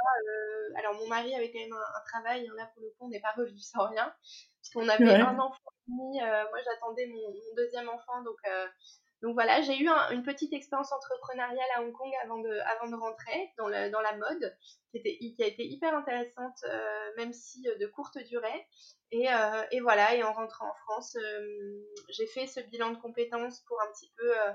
[0.75, 3.19] alors mon mari avait quand même un, travail, hein, là pour le coup on n'est
[3.19, 4.13] pas revenu sans rien
[4.61, 8.37] parce qu'on avait un enfant moi j'attendais mon, deuxième enfant donc
[9.21, 12.95] donc voilà, j'ai eu une petite expérience entrepreneuriale à Hong Kong avant de, avant de
[12.95, 14.57] rentrer dans, dans la mode,
[14.89, 16.65] qui, était, qui a été hyper intéressante,
[17.17, 18.65] même si de courte durée.
[19.13, 23.61] Euh, et, voilà, et en rentrant en France, euh, j'ai fait ce bilan de compétences
[23.67, 24.51] pour un petit peu euh,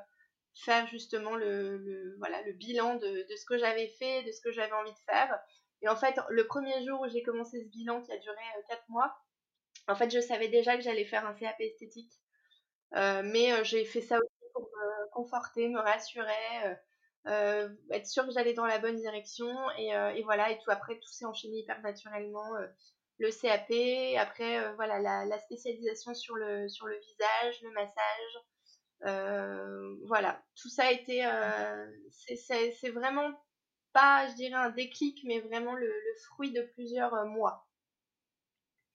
[0.56, 4.72] faire justement le, voilà, le bilan de, ce que j'avais fait, de ce que j'avais
[4.72, 5.38] envie de faire.
[5.82, 8.36] Et en fait, le premier jour où j'ai commencé ce bilan qui a duré
[8.68, 9.14] 4 mois,
[9.88, 12.12] en fait, je savais déjà que j'allais faire un CAP esthétique.
[12.92, 16.78] mais j'ai fait ça aussi pour me conforter, me rassurer,
[17.26, 19.54] être sûre que j'allais dans la bonne direction.
[19.78, 22.50] Et, et, voilà, et tout après, tout s'est enchaîné hyper naturellement
[23.18, 23.72] le CAP,
[24.20, 28.38] après euh, voilà la, spécialisation sur le, sur le visage, le massage.
[29.04, 33.30] Euh, voilà, tout ça a été, euh, c'est vraiment
[33.92, 35.92] pas, je dirais, un déclic, mais vraiment le
[36.28, 37.66] fruit de plusieurs mois.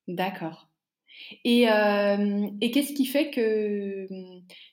[0.08, 0.70] D'accord.
[1.46, 4.08] Et, euh, et qu'est-ce qui fait que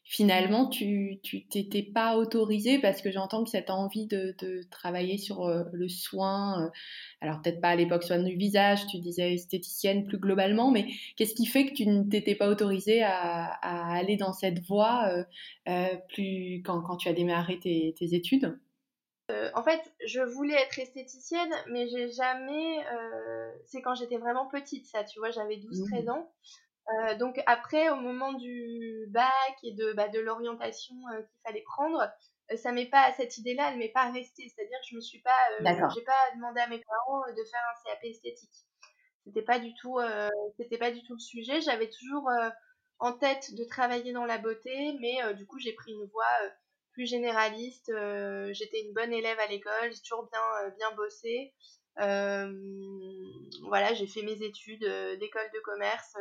[0.09, 5.45] finalement tu t'étais pas autorisée parce que j'entends que cette envie de, de travailler sur
[5.45, 6.71] euh, le soin, euh,
[7.21, 11.35] alors peut-être pas à l'époque soin du visage, tu disais esthéticienne plus globalement, mais qu'est-ce
[11.35, 15.11] qui fait que tu ne t'étais pas autorisée à, à, aller dans cette voie
[16.09, 18.59] plus quand, quand, tu as démarré tes, tes études?
[19.55, 22.79] En fait, je voulais être esthéticienne, mais j'ai jamais.
[22.87, 26.09] Euh, c'est quand j'étais vraiment petite, ça, tu vois, j'avais 12-13 mmh.
[26.09, 26.33] ans.
[26.91, 31.63] Euh, donc après, au moment du bac et de, bah, de l'orientation euh, qu'il fallait
[31.63, 32.03] prendre,
[32.57, 34.49] ça m'est pas cette idée-là, elle m'est pas restée.
[34.49, 37.91] C'est-à-dire que je me suis pas, j'ai pas demandé à mes parents de faire un
[37.91, 38.65] CAP esthétique.
[39.27, 39.99] C'était pas du tout,
[40.57, 41.61] c'était pas du tout le sujet.
[41.61, 42.31] J'avais toujours
[43.01, 46.25] en tête de travailler dans la beauté, mais du coup j'ai pris une voie
[47.05, 47.91] généraliste.
[47.91, 51.53] Euh, j'étais une bonne élève à l'école, j'ai toujours bien, euh, bien bossé.
[52.01, 52.53] Euh,
[53.63, 54.85] voilà, j'ai fait mes études
[55.19, 56.17] d'école de commerce.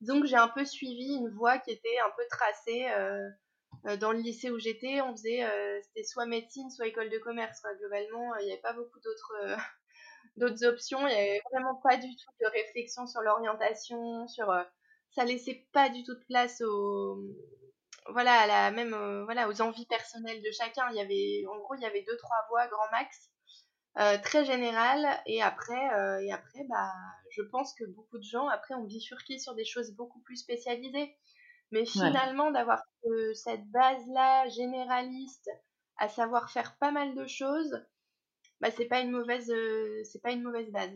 [0.00, 2.86] Donc j'ai un peu suivi une voie qui était un peu tracée.
[4.00, 5.44] dans le lycée où j'étais, on faisait,
[5.82, 7.62] c'était soit médecine, soit école de commerce.
[7.78, 11.00] Globalement, il n'y avait pas beaucoup d'autres options.
[11.00, 14.52] Il n'y avait vraiment pas du tout de réflexion sur l'orientation, sur
[15.10, 17.18] ça laissait pas du tout de place au,
[18.10, 20.88] voilà, la même, euh, voilà, aux envies personnelles de chacun.
[20.90, 23.37] Il y avait, en gros, il y avait deux, trois voix, grand max, euh,
[24.22, 25.06] très générales.
[25.26, 26.92] Et après, euh, et après, bah,
[27.30, 31.14] je pense que beaucoup de gens, après, ont bifurqué sur des choses beaucoup plus spécialisées.
[31.70, 32.82] Mais finalement, d'avoir
[33.34, 35.50] cette base-là, généraliste,
[35.98, 37.84] à savoir faire pas mal de choses,
[38.60, 39.52] bah, c'est pas une mauvaise,
[40.04, 40.92] c'est pas une mauvaise base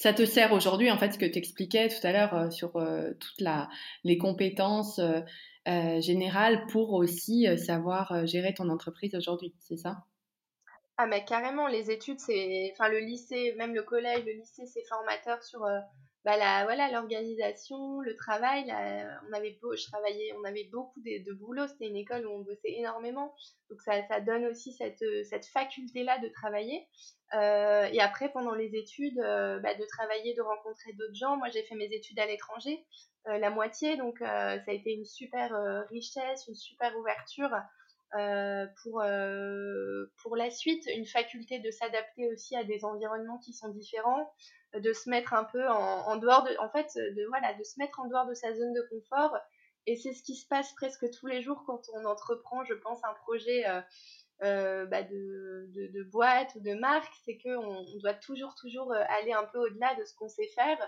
[0.00, 2.74] ça te sert aujourd'hui, en fait, ce que tu expliquais tout à l'heure sur
[3.18, 3.68] toutes la,
[4.04, 5.00] les compétences
[5.68, 9.98] euh, général pour aussi euh, savoir euh, gérer ton entreprise aujourd'hui, c'est ça?
[10.98, 14.84] Ah mais carrément, les études, c'est, enfin le lycée, même le collège, le lycée, c'est
[14.88, 15.60] formateur sur
[16.24, 18.64] bah, la, voilà l'organisation, le travail.
[19.28, 21.68] on avait beau, je travaillais, on avait beaucoup de, boulot.
[21.68, 23.32] C'était une école où on bossait énormément,
[23.70, 26.88] donc ça, donne aussi cette, cette faculté là de travailler.
[27.32, 31.36] et après, pendant les études, bah, de travailler, de rencontrer d'autres gens.
[31.36, 32.84] Moi, j'ai fait mes études à l'étranger,
[33.28, 33.96] euh, la moitié.
[33.96, 37.50] Donc euh, ça a été une super euh, richesse, une super ouverture
[38.82, 39.02] pour,
[40.22, 44.32] pour la suite, une faculté de s'adapter aussi à des environnements qui sont différents,
[44.74, 48.00] de se mettre un peu en, dehors de, en fait, de, voilà, de se mettre
[48.00, 49.36] en dehors de sa zone de confort.
[49.86, 53.02] Et c'est ce qui se passe presque tous les jours quand on entreprend, je pense,
[53.04, 53.64] un projet
[54.40, 59.44] bah, de, de, boîte ou de marque, c'est qu'on on doit toujours, toujours aller un
[59.44, 60.78] peu au-delà de ce qu'on sait faire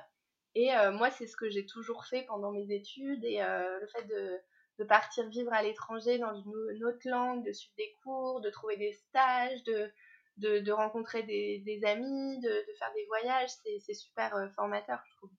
[0.54, 3.24] et euh, moi, c'est ce que j'ai toujours fait pendant mes études.
[3.24, 4.38] Et euh, le fait de,
[4.80, 8.76] de, partir vivre à l'étranger dans une, autre langue, de suivre des cours, de trouver
[8.76, 9.90] des stages, de,
[10.38, 13.50] de, de rencontrer des, amis, de, faire des voyages,
[13.84, 15.30] c'est super euh, formateur, je trouve.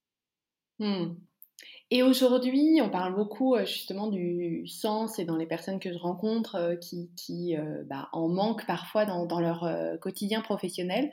[0.80, 1.16] Hmm.
[1.92, 6.78] Et aujourd'hui, on parle beaucoup justement du sens et dans les personnes que je rencontre
[6.82, 11.12] qui, qui bah, en manquent parfois dans, dans leur quotidien professionnel.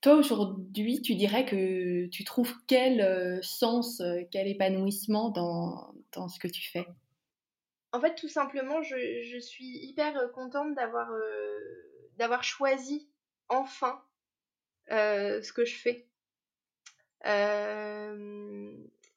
[0.00, 6.48] Toi, aujourd'hui, tu dirais que tu trouves quel sens, quel épanouissement dans, dans, ce que
[6.48, 6.86] tu fais?
[7.94, 11.08] En fait, tout simplement, je, je suis hyper contente d'avoir
[12.16, 13.08] d'avoir choisi
[13.48, 14.02] enfin
[14.88, 16.08] ce que je fais.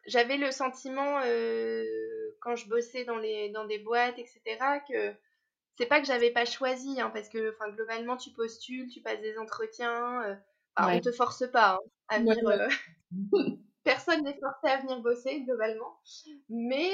[0.05, 1.19] J'avais le sentiment,
[2.41, 4.41] quand je bossais dans, les, dans des boîtes, etc.,
[4.88, 5.15] que
[5.78, 9.39] c'est pas que j'avais pas choisi, hein, parce que globalement, tu postules, tu passes des
[9.39, 10.39] entretiens.
[10.78, 12.38] On ne te force pas hein, à venir.
[13.84, 15.99] personne n'est forcé à venir bosser, globalement.
[16.49, 16.91] Mais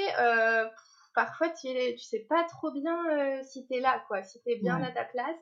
[1.14, 4.56] parfois, tu, ne sais pas trop bien si tu es là, quoi, si tu es
[4.56, 5.36] bien à ta place.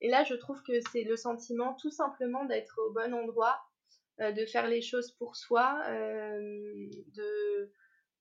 [0.00, 3.58] Et là, je trouve que c'est le sentiment tout simplement d'être au bon endroit,
[4.20, 7.72] euh, de faire les choses pour soi, euh, de,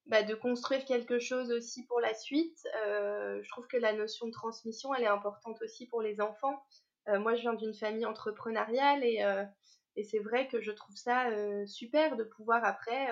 [0.06, 2.58] bah, de construire quelque chose aussi pour la suite.
[2.86, 6.64] Euh, je trouve que la notion de transmission, elle est importante aussi pour les enfants.
[7.08, 9.22] moi, je viens d'une famille entrepreneuriale et,
[9.98, 11.28] et c'est vrai que je trouve ça
[11.68, 13.10] super de pouvoir après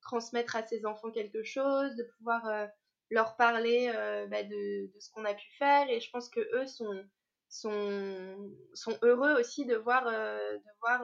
[0.00, 2.68] transmettre à ses enfants quelque chose, de pouvoir
[3.14, 3.90] leur parler
[4.30, 5.88] bah, de, ce qu'on a pu faire.
[5.88, 7.04] Et je pense que eux sont,
[7.48, 11.02] sont, heureux aussi de voir, de voir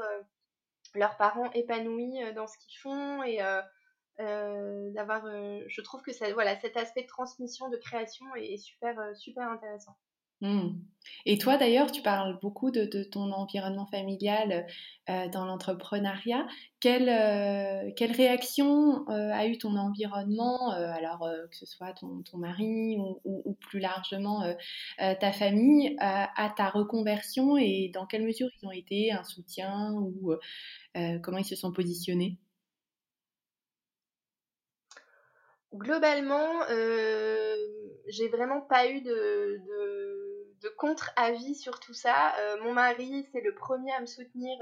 [0.95, 3.63] leurs parents épanouis euh, dans ce qu'ils font et euh,
[4.21, 5.25] euh, d'avoir
[5.67, 9.97] je trouve que ça, voilà cet aspect de transmission de création est, super super intéressant
[10.41, 10.69] mmh.
[11.27, 14.67] Et toi d'ailleurs, tu parles beaucoup de, ton environnement familial
[15.09, 16.47] dans l'entrepreneuriat.
[16.79, 23.57] Quelle, quelle réaction a eu ton environnement, alors que ce soit ton, ton mari ou,
[23.61, 24.45] plus largement
[24.99, 30.37] ta famille, à ta reconversion et dans quelle mesure ils ont été un soutien ou
[30.97, 32.39] euh, comment ils se sont positionnés?
[35.73, 37.55] Globalement, euh,
[38.09, 39.61] j'ai vraiment pas eu de,
[40.77, 42.35] contre-avis sur tout ça.
[42.39, 44.57] Euh, mon mari, c'est le premier à me soutenir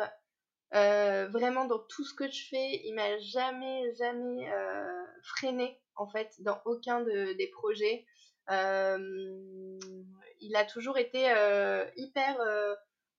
[0.73, 2.83] vraiment dans tout ce que je fais.
[2.85, 4.51] Il m'a jamais, jamais
[5.23, 8.07] freiné en fait dans aucun des projets.
[8.51, 9.77] il
[10.55, 11.21] a toujours été
[11.97, 12.39] hyper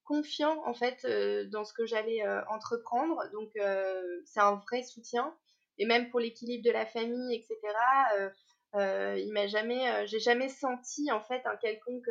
[0.09, 3.21] confiant en fait euh, dans ce que j'allais euh, entreprendre.
[3.31, 5.35] Donc euh, c'est un vrai soutien.
[5.77, 7.55] Et même pour l'équilibre de la famille, etc.
[8.73, 12.09] il m'a jamais, j'ai jamais senti en fait un quelconque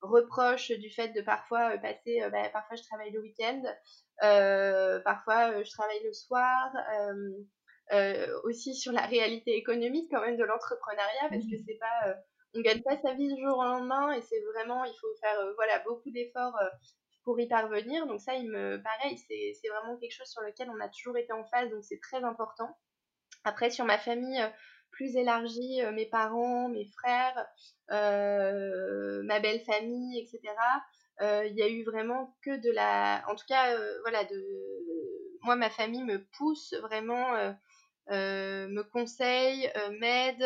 [0.00, 3.62] reproche du fait de parfois passer, bah, parfois je travaille le week-end,
[5.04, 6.70] parfois je travaille le soir.
[8.44, 11.64] aussi sur la réalité économique quand même de l'entrepreneuriat parce que mmh.
[11.66, 12.14] c'est pas
[12.54, 15.54] on gagne pas sa vie du jour au lendemain et c'est vraiment il faut faire
[15.56, 16.58] voilà beaucoup d'efforts
[17.28, 18.06] pour y parvenir.
[18.06, 21.30] Donc ça, il me, pareil, c'est vraiment quelque chose sur lequel on a toujours été
[21.34, 22.74] en phase, donc c'est très important.
[23.44, 24.48] Après, sur ma famille euh,
[24.98, 27.46] plus élargie, euh, mes parents, mes frères,
[27.92, 30.40] euh, ma belle famille, etc.
[31.20, 34.44] Il y a eu vraiment que de la, en tout cas, voilà, de,
[35.42, 37.32] moi, ma famille me pousse vraiment,
[38.08, 39.68] me conseille,
[39.98, 40.44] m'aide.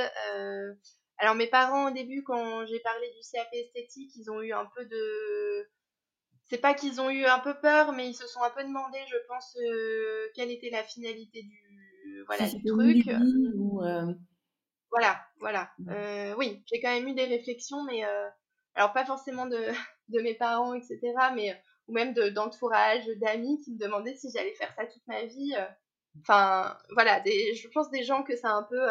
[1.19, 4.67] alors mes parents au début, quand j'ai parlé du CAP esthétique, ils ont eu un
[4.75, 5.69] peu de
[6.53, 8.99] c'est pas qu'ils ont eu un peu peur, mais ils se sont un peu demandé,
[9.11, 13.09] je pense, euh, quelle était la finalité du, voilà, du truc.
[13.09, 14.13] Euh,
[14.93, 15.71] voilà, voilà.
[15.89, 18.03] Euh, oui, j'ai quand même eu des réflexions, mais
[18.75, 19.59] alors pas forcément de,
[20.09, 21.01] de, mes parents, etc.,
[21.35, 25.55] mais ou même d'entourage, d'amis qui me demandaient si j'allais faire ça toute ma vie.
[26.21, 28.87] Enfin, voilà, des, je pense des gens que ça a un peu,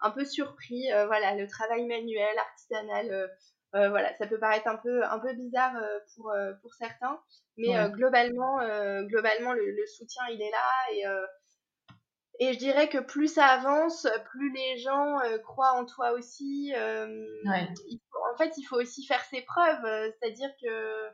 [0.00, 0.88] un peu surpris.
[1.06, 3.30] voilà, le travail manuel, artisanal
[3.74, 7.18] euh, voilà, ça peut paraître un peu, un peu bizarre euh, pour, euh, pour certains,
[7.56, 8.58] mais globalement,
[9.04, 11.04] globalement le, soutien il est là et,
[12.38, 16.72] et je dirais que plus ça avance, plus les gens croient en toi aussi.
[16.74, 21.08] en fait, il faut aussi faire ses preuves, c'est-à-dire que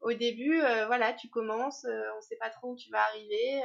[0.00, 3.62] au début, voilà, tu commences, on ne sait pas trop où tu vas arriver,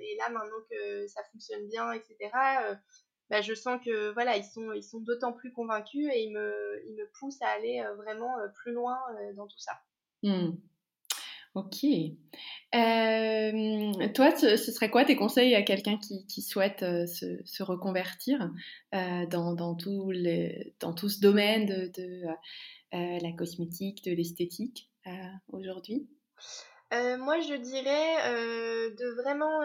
[0.00, 2.30] et là maintenant que ça fonctionne bien, etc
[3.32, 6.82] bah, je sens que voilà, ils sont, ils sont d'autant plus convaincus et ils me,
[6.86, 9.72] ils me poussent à aller euh, vraiment euh, plus loin euh, dans tout ça.
[10.22, 10.50] Mmh.
[11.54, 11.84] Ok.
[12.72, 18.50] toi, ce, serait quoi tes conseils à quelqu'un qui, qui, souhaite se, se, reconvertir
[18.92, 22.22] dans, dans, tout les, dans tout ce domaine de, de
[22.92, 24.90] la cosmétique, de l'esthétique
[25.48, 26.08] aujourd'hui?
[26.90, 29.60] Moi, je dirais de vraiment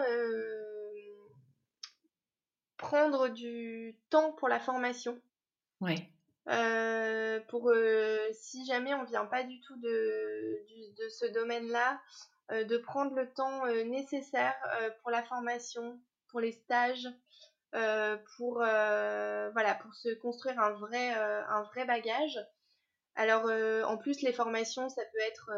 [2.78, 5.20] prendre du temps pour la formation.
[5.80, 6.10] Ouais.
[6.48, 10.64] Euh, pour euh, si jamais on vient pas du tout de,
[10.98, 12.00] de ce domaine-là,
[12.50, 14.56] euh, de prendre le temps nécessaire
[15.02, 17.08] pour la formation, pour les stages,
[18.36, 22.38] pour, voilà, pour se construire un vrai, un vrai bagage.
[23.14, 23.44] Alors,
[23.86, 25.50] en plus, les formations, ça peut être,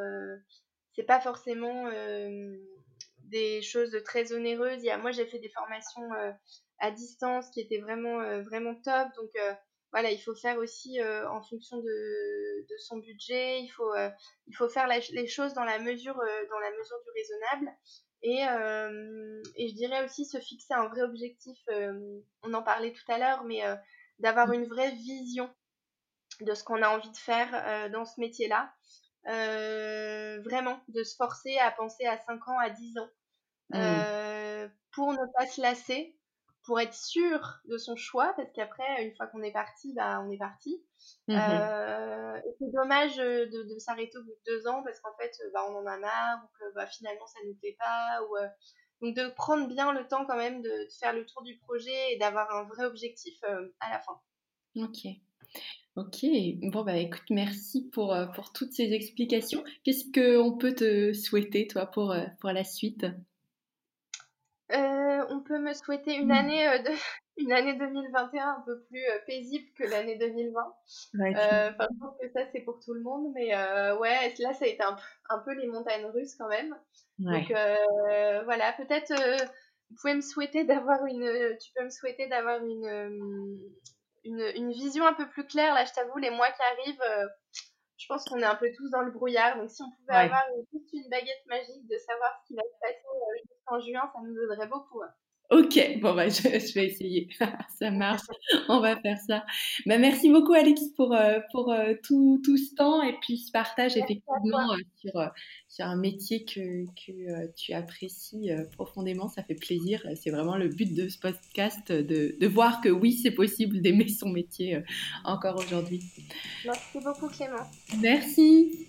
[0.97, 1.89] c'est pas forcément
[3.27, 4.83] des choses très onéreuses.
[4.83, 6.09] Il moi, j'ai fait des formations
[6.81, 9.09] à distance qui étaient vraiment, vraiment top.
[9.17, 9.31] Donc,
[9.93, 13.61] voilà, il faut faire aussi en fonction de, de, son budget.
[13.61, 13.93] Il faut,
[14.47, 17.77] il faut faire les choses dans la mesure, dans la mesure du raisonnable.
[18.23, 18.43] Et,
[19.57, 21.59] et, je dirais aussi se fixer un vrai objectif.
[22.43, 23.63] on en parlait tout à l'heure, mais
[24.19, 24.55] d'avoir mmh.
[24.55, 25.51] une vraie vision
[26.41, 28.73] de ce qu'on a envie de faire dans ce métier-là.
[29.25, 33.11] vraiment, de se forcer à penser à 5 ans, à 10 ans.
[33.73, 34.69] Mmh.
[34.93, 36.17] pour ne pas se lasser,
[36.65, 40.31] pour être sûr de son choix, parce qu'après, une fois qu'on est parti, bah, on
[40.31, 40.83] est parti.
[41.29, 45.33] Mmh euh, c'est dommage euh, de, s'arrêter au bout de deux ans, parce qu'en fait,
[45.43, 48.23] euh, bah, on en a marre, ou que bah, finalement, ça ne nous plaît pas.
[48.25, 48.37] Ou,
[49.03, 52.19] donc, de prendre bien le temps quand même de, faire le tour du projet et
[52.19, 54.21] d'avoir un vrai objectif à la fin.
[54.77, 55.09] Ok.
[55.97, 56.25] Ok,
[56.71, 59.65] bon bah écoute, merci pour, pour toutes ces explications.
[59.83, 63.07] Qu'est-ce qu'on peut te souhaiter, toi, pour, pour la suite?
[65.41, 66.31] On peut me souhaiter une mmh.
[66.33, 66.91] année, euh, de,
[67.39, 70.61] une année 2021 un peu plus euh, paisible que l'année 2020.
[71.15, 73.33] je pense que ça, c'est pour tout le monde.
[73.35, 73.55] Mais
[73.99, 74.97] ouais, là, ça a été un,
[75.31, 76.75] un, peu les montagnes russes quand même.
[77.19, 77.49] Donc
[78.45, 79.13] voilà, peut-être
[79.91, 81.57] vous pouvez me souhaiter d'avoir une.
[81.61, 83.71] Tu peux me souhaiter d'avoir une,
[84.25, 85.75] une, une, vision un peu plus claire.
[85.75, 87.29] Là, je t'avoue, les mois qui arrivent
[88.01, 89.59] je pense qu'on est un peu tous dans le brouillard.
[89.59, 92.81] Donc, si on pouvait avoir juste une baguette magique de savoir ce qui va se
[92.81, 95.03] passer euh, jusqu'en juin, ça nous aiderait beaucoup.
[95.51, 97.29] Ok, bon bah je, vais essayer,
[97.79, 98.23] ça marche,
[98.69, 99.45] on va faire ça.
[99.85, 103.51] Bah, merci beaucoup Alex pour, euh, pour euh, tout, tout, ce temps et puis ce
[103.51, 105.31] partage effectivement sur,
[105.69, 110.07] sur un métier que, que tu apprécies profondément, ça fait plaisir.
[110.15, 114.09] C'est vraiment le but de ce podcast, de, de voir que oui, c'est possible d'aimer
[114.09, 114.81] son métier
[115.25, 116.01] encore aujourd'hui.
[116.65, 117.67] Merci beaucoup Clément.
[118.01, 118.87] Merci.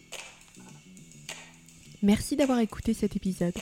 [2.03, 3.53] Merci d'avoir écouté cet épisode.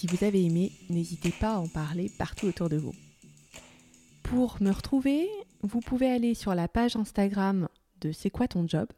[0.00, 2.94] Si vous avez aimé, n'hésitez pas à en parler partout autour de vous.
[4.22, 5.28] Pour me retrouver,
[5.60, 7.68] vous pouvez aller sur la page Instagram
[8.00, 8.88] de C'est quoi ton job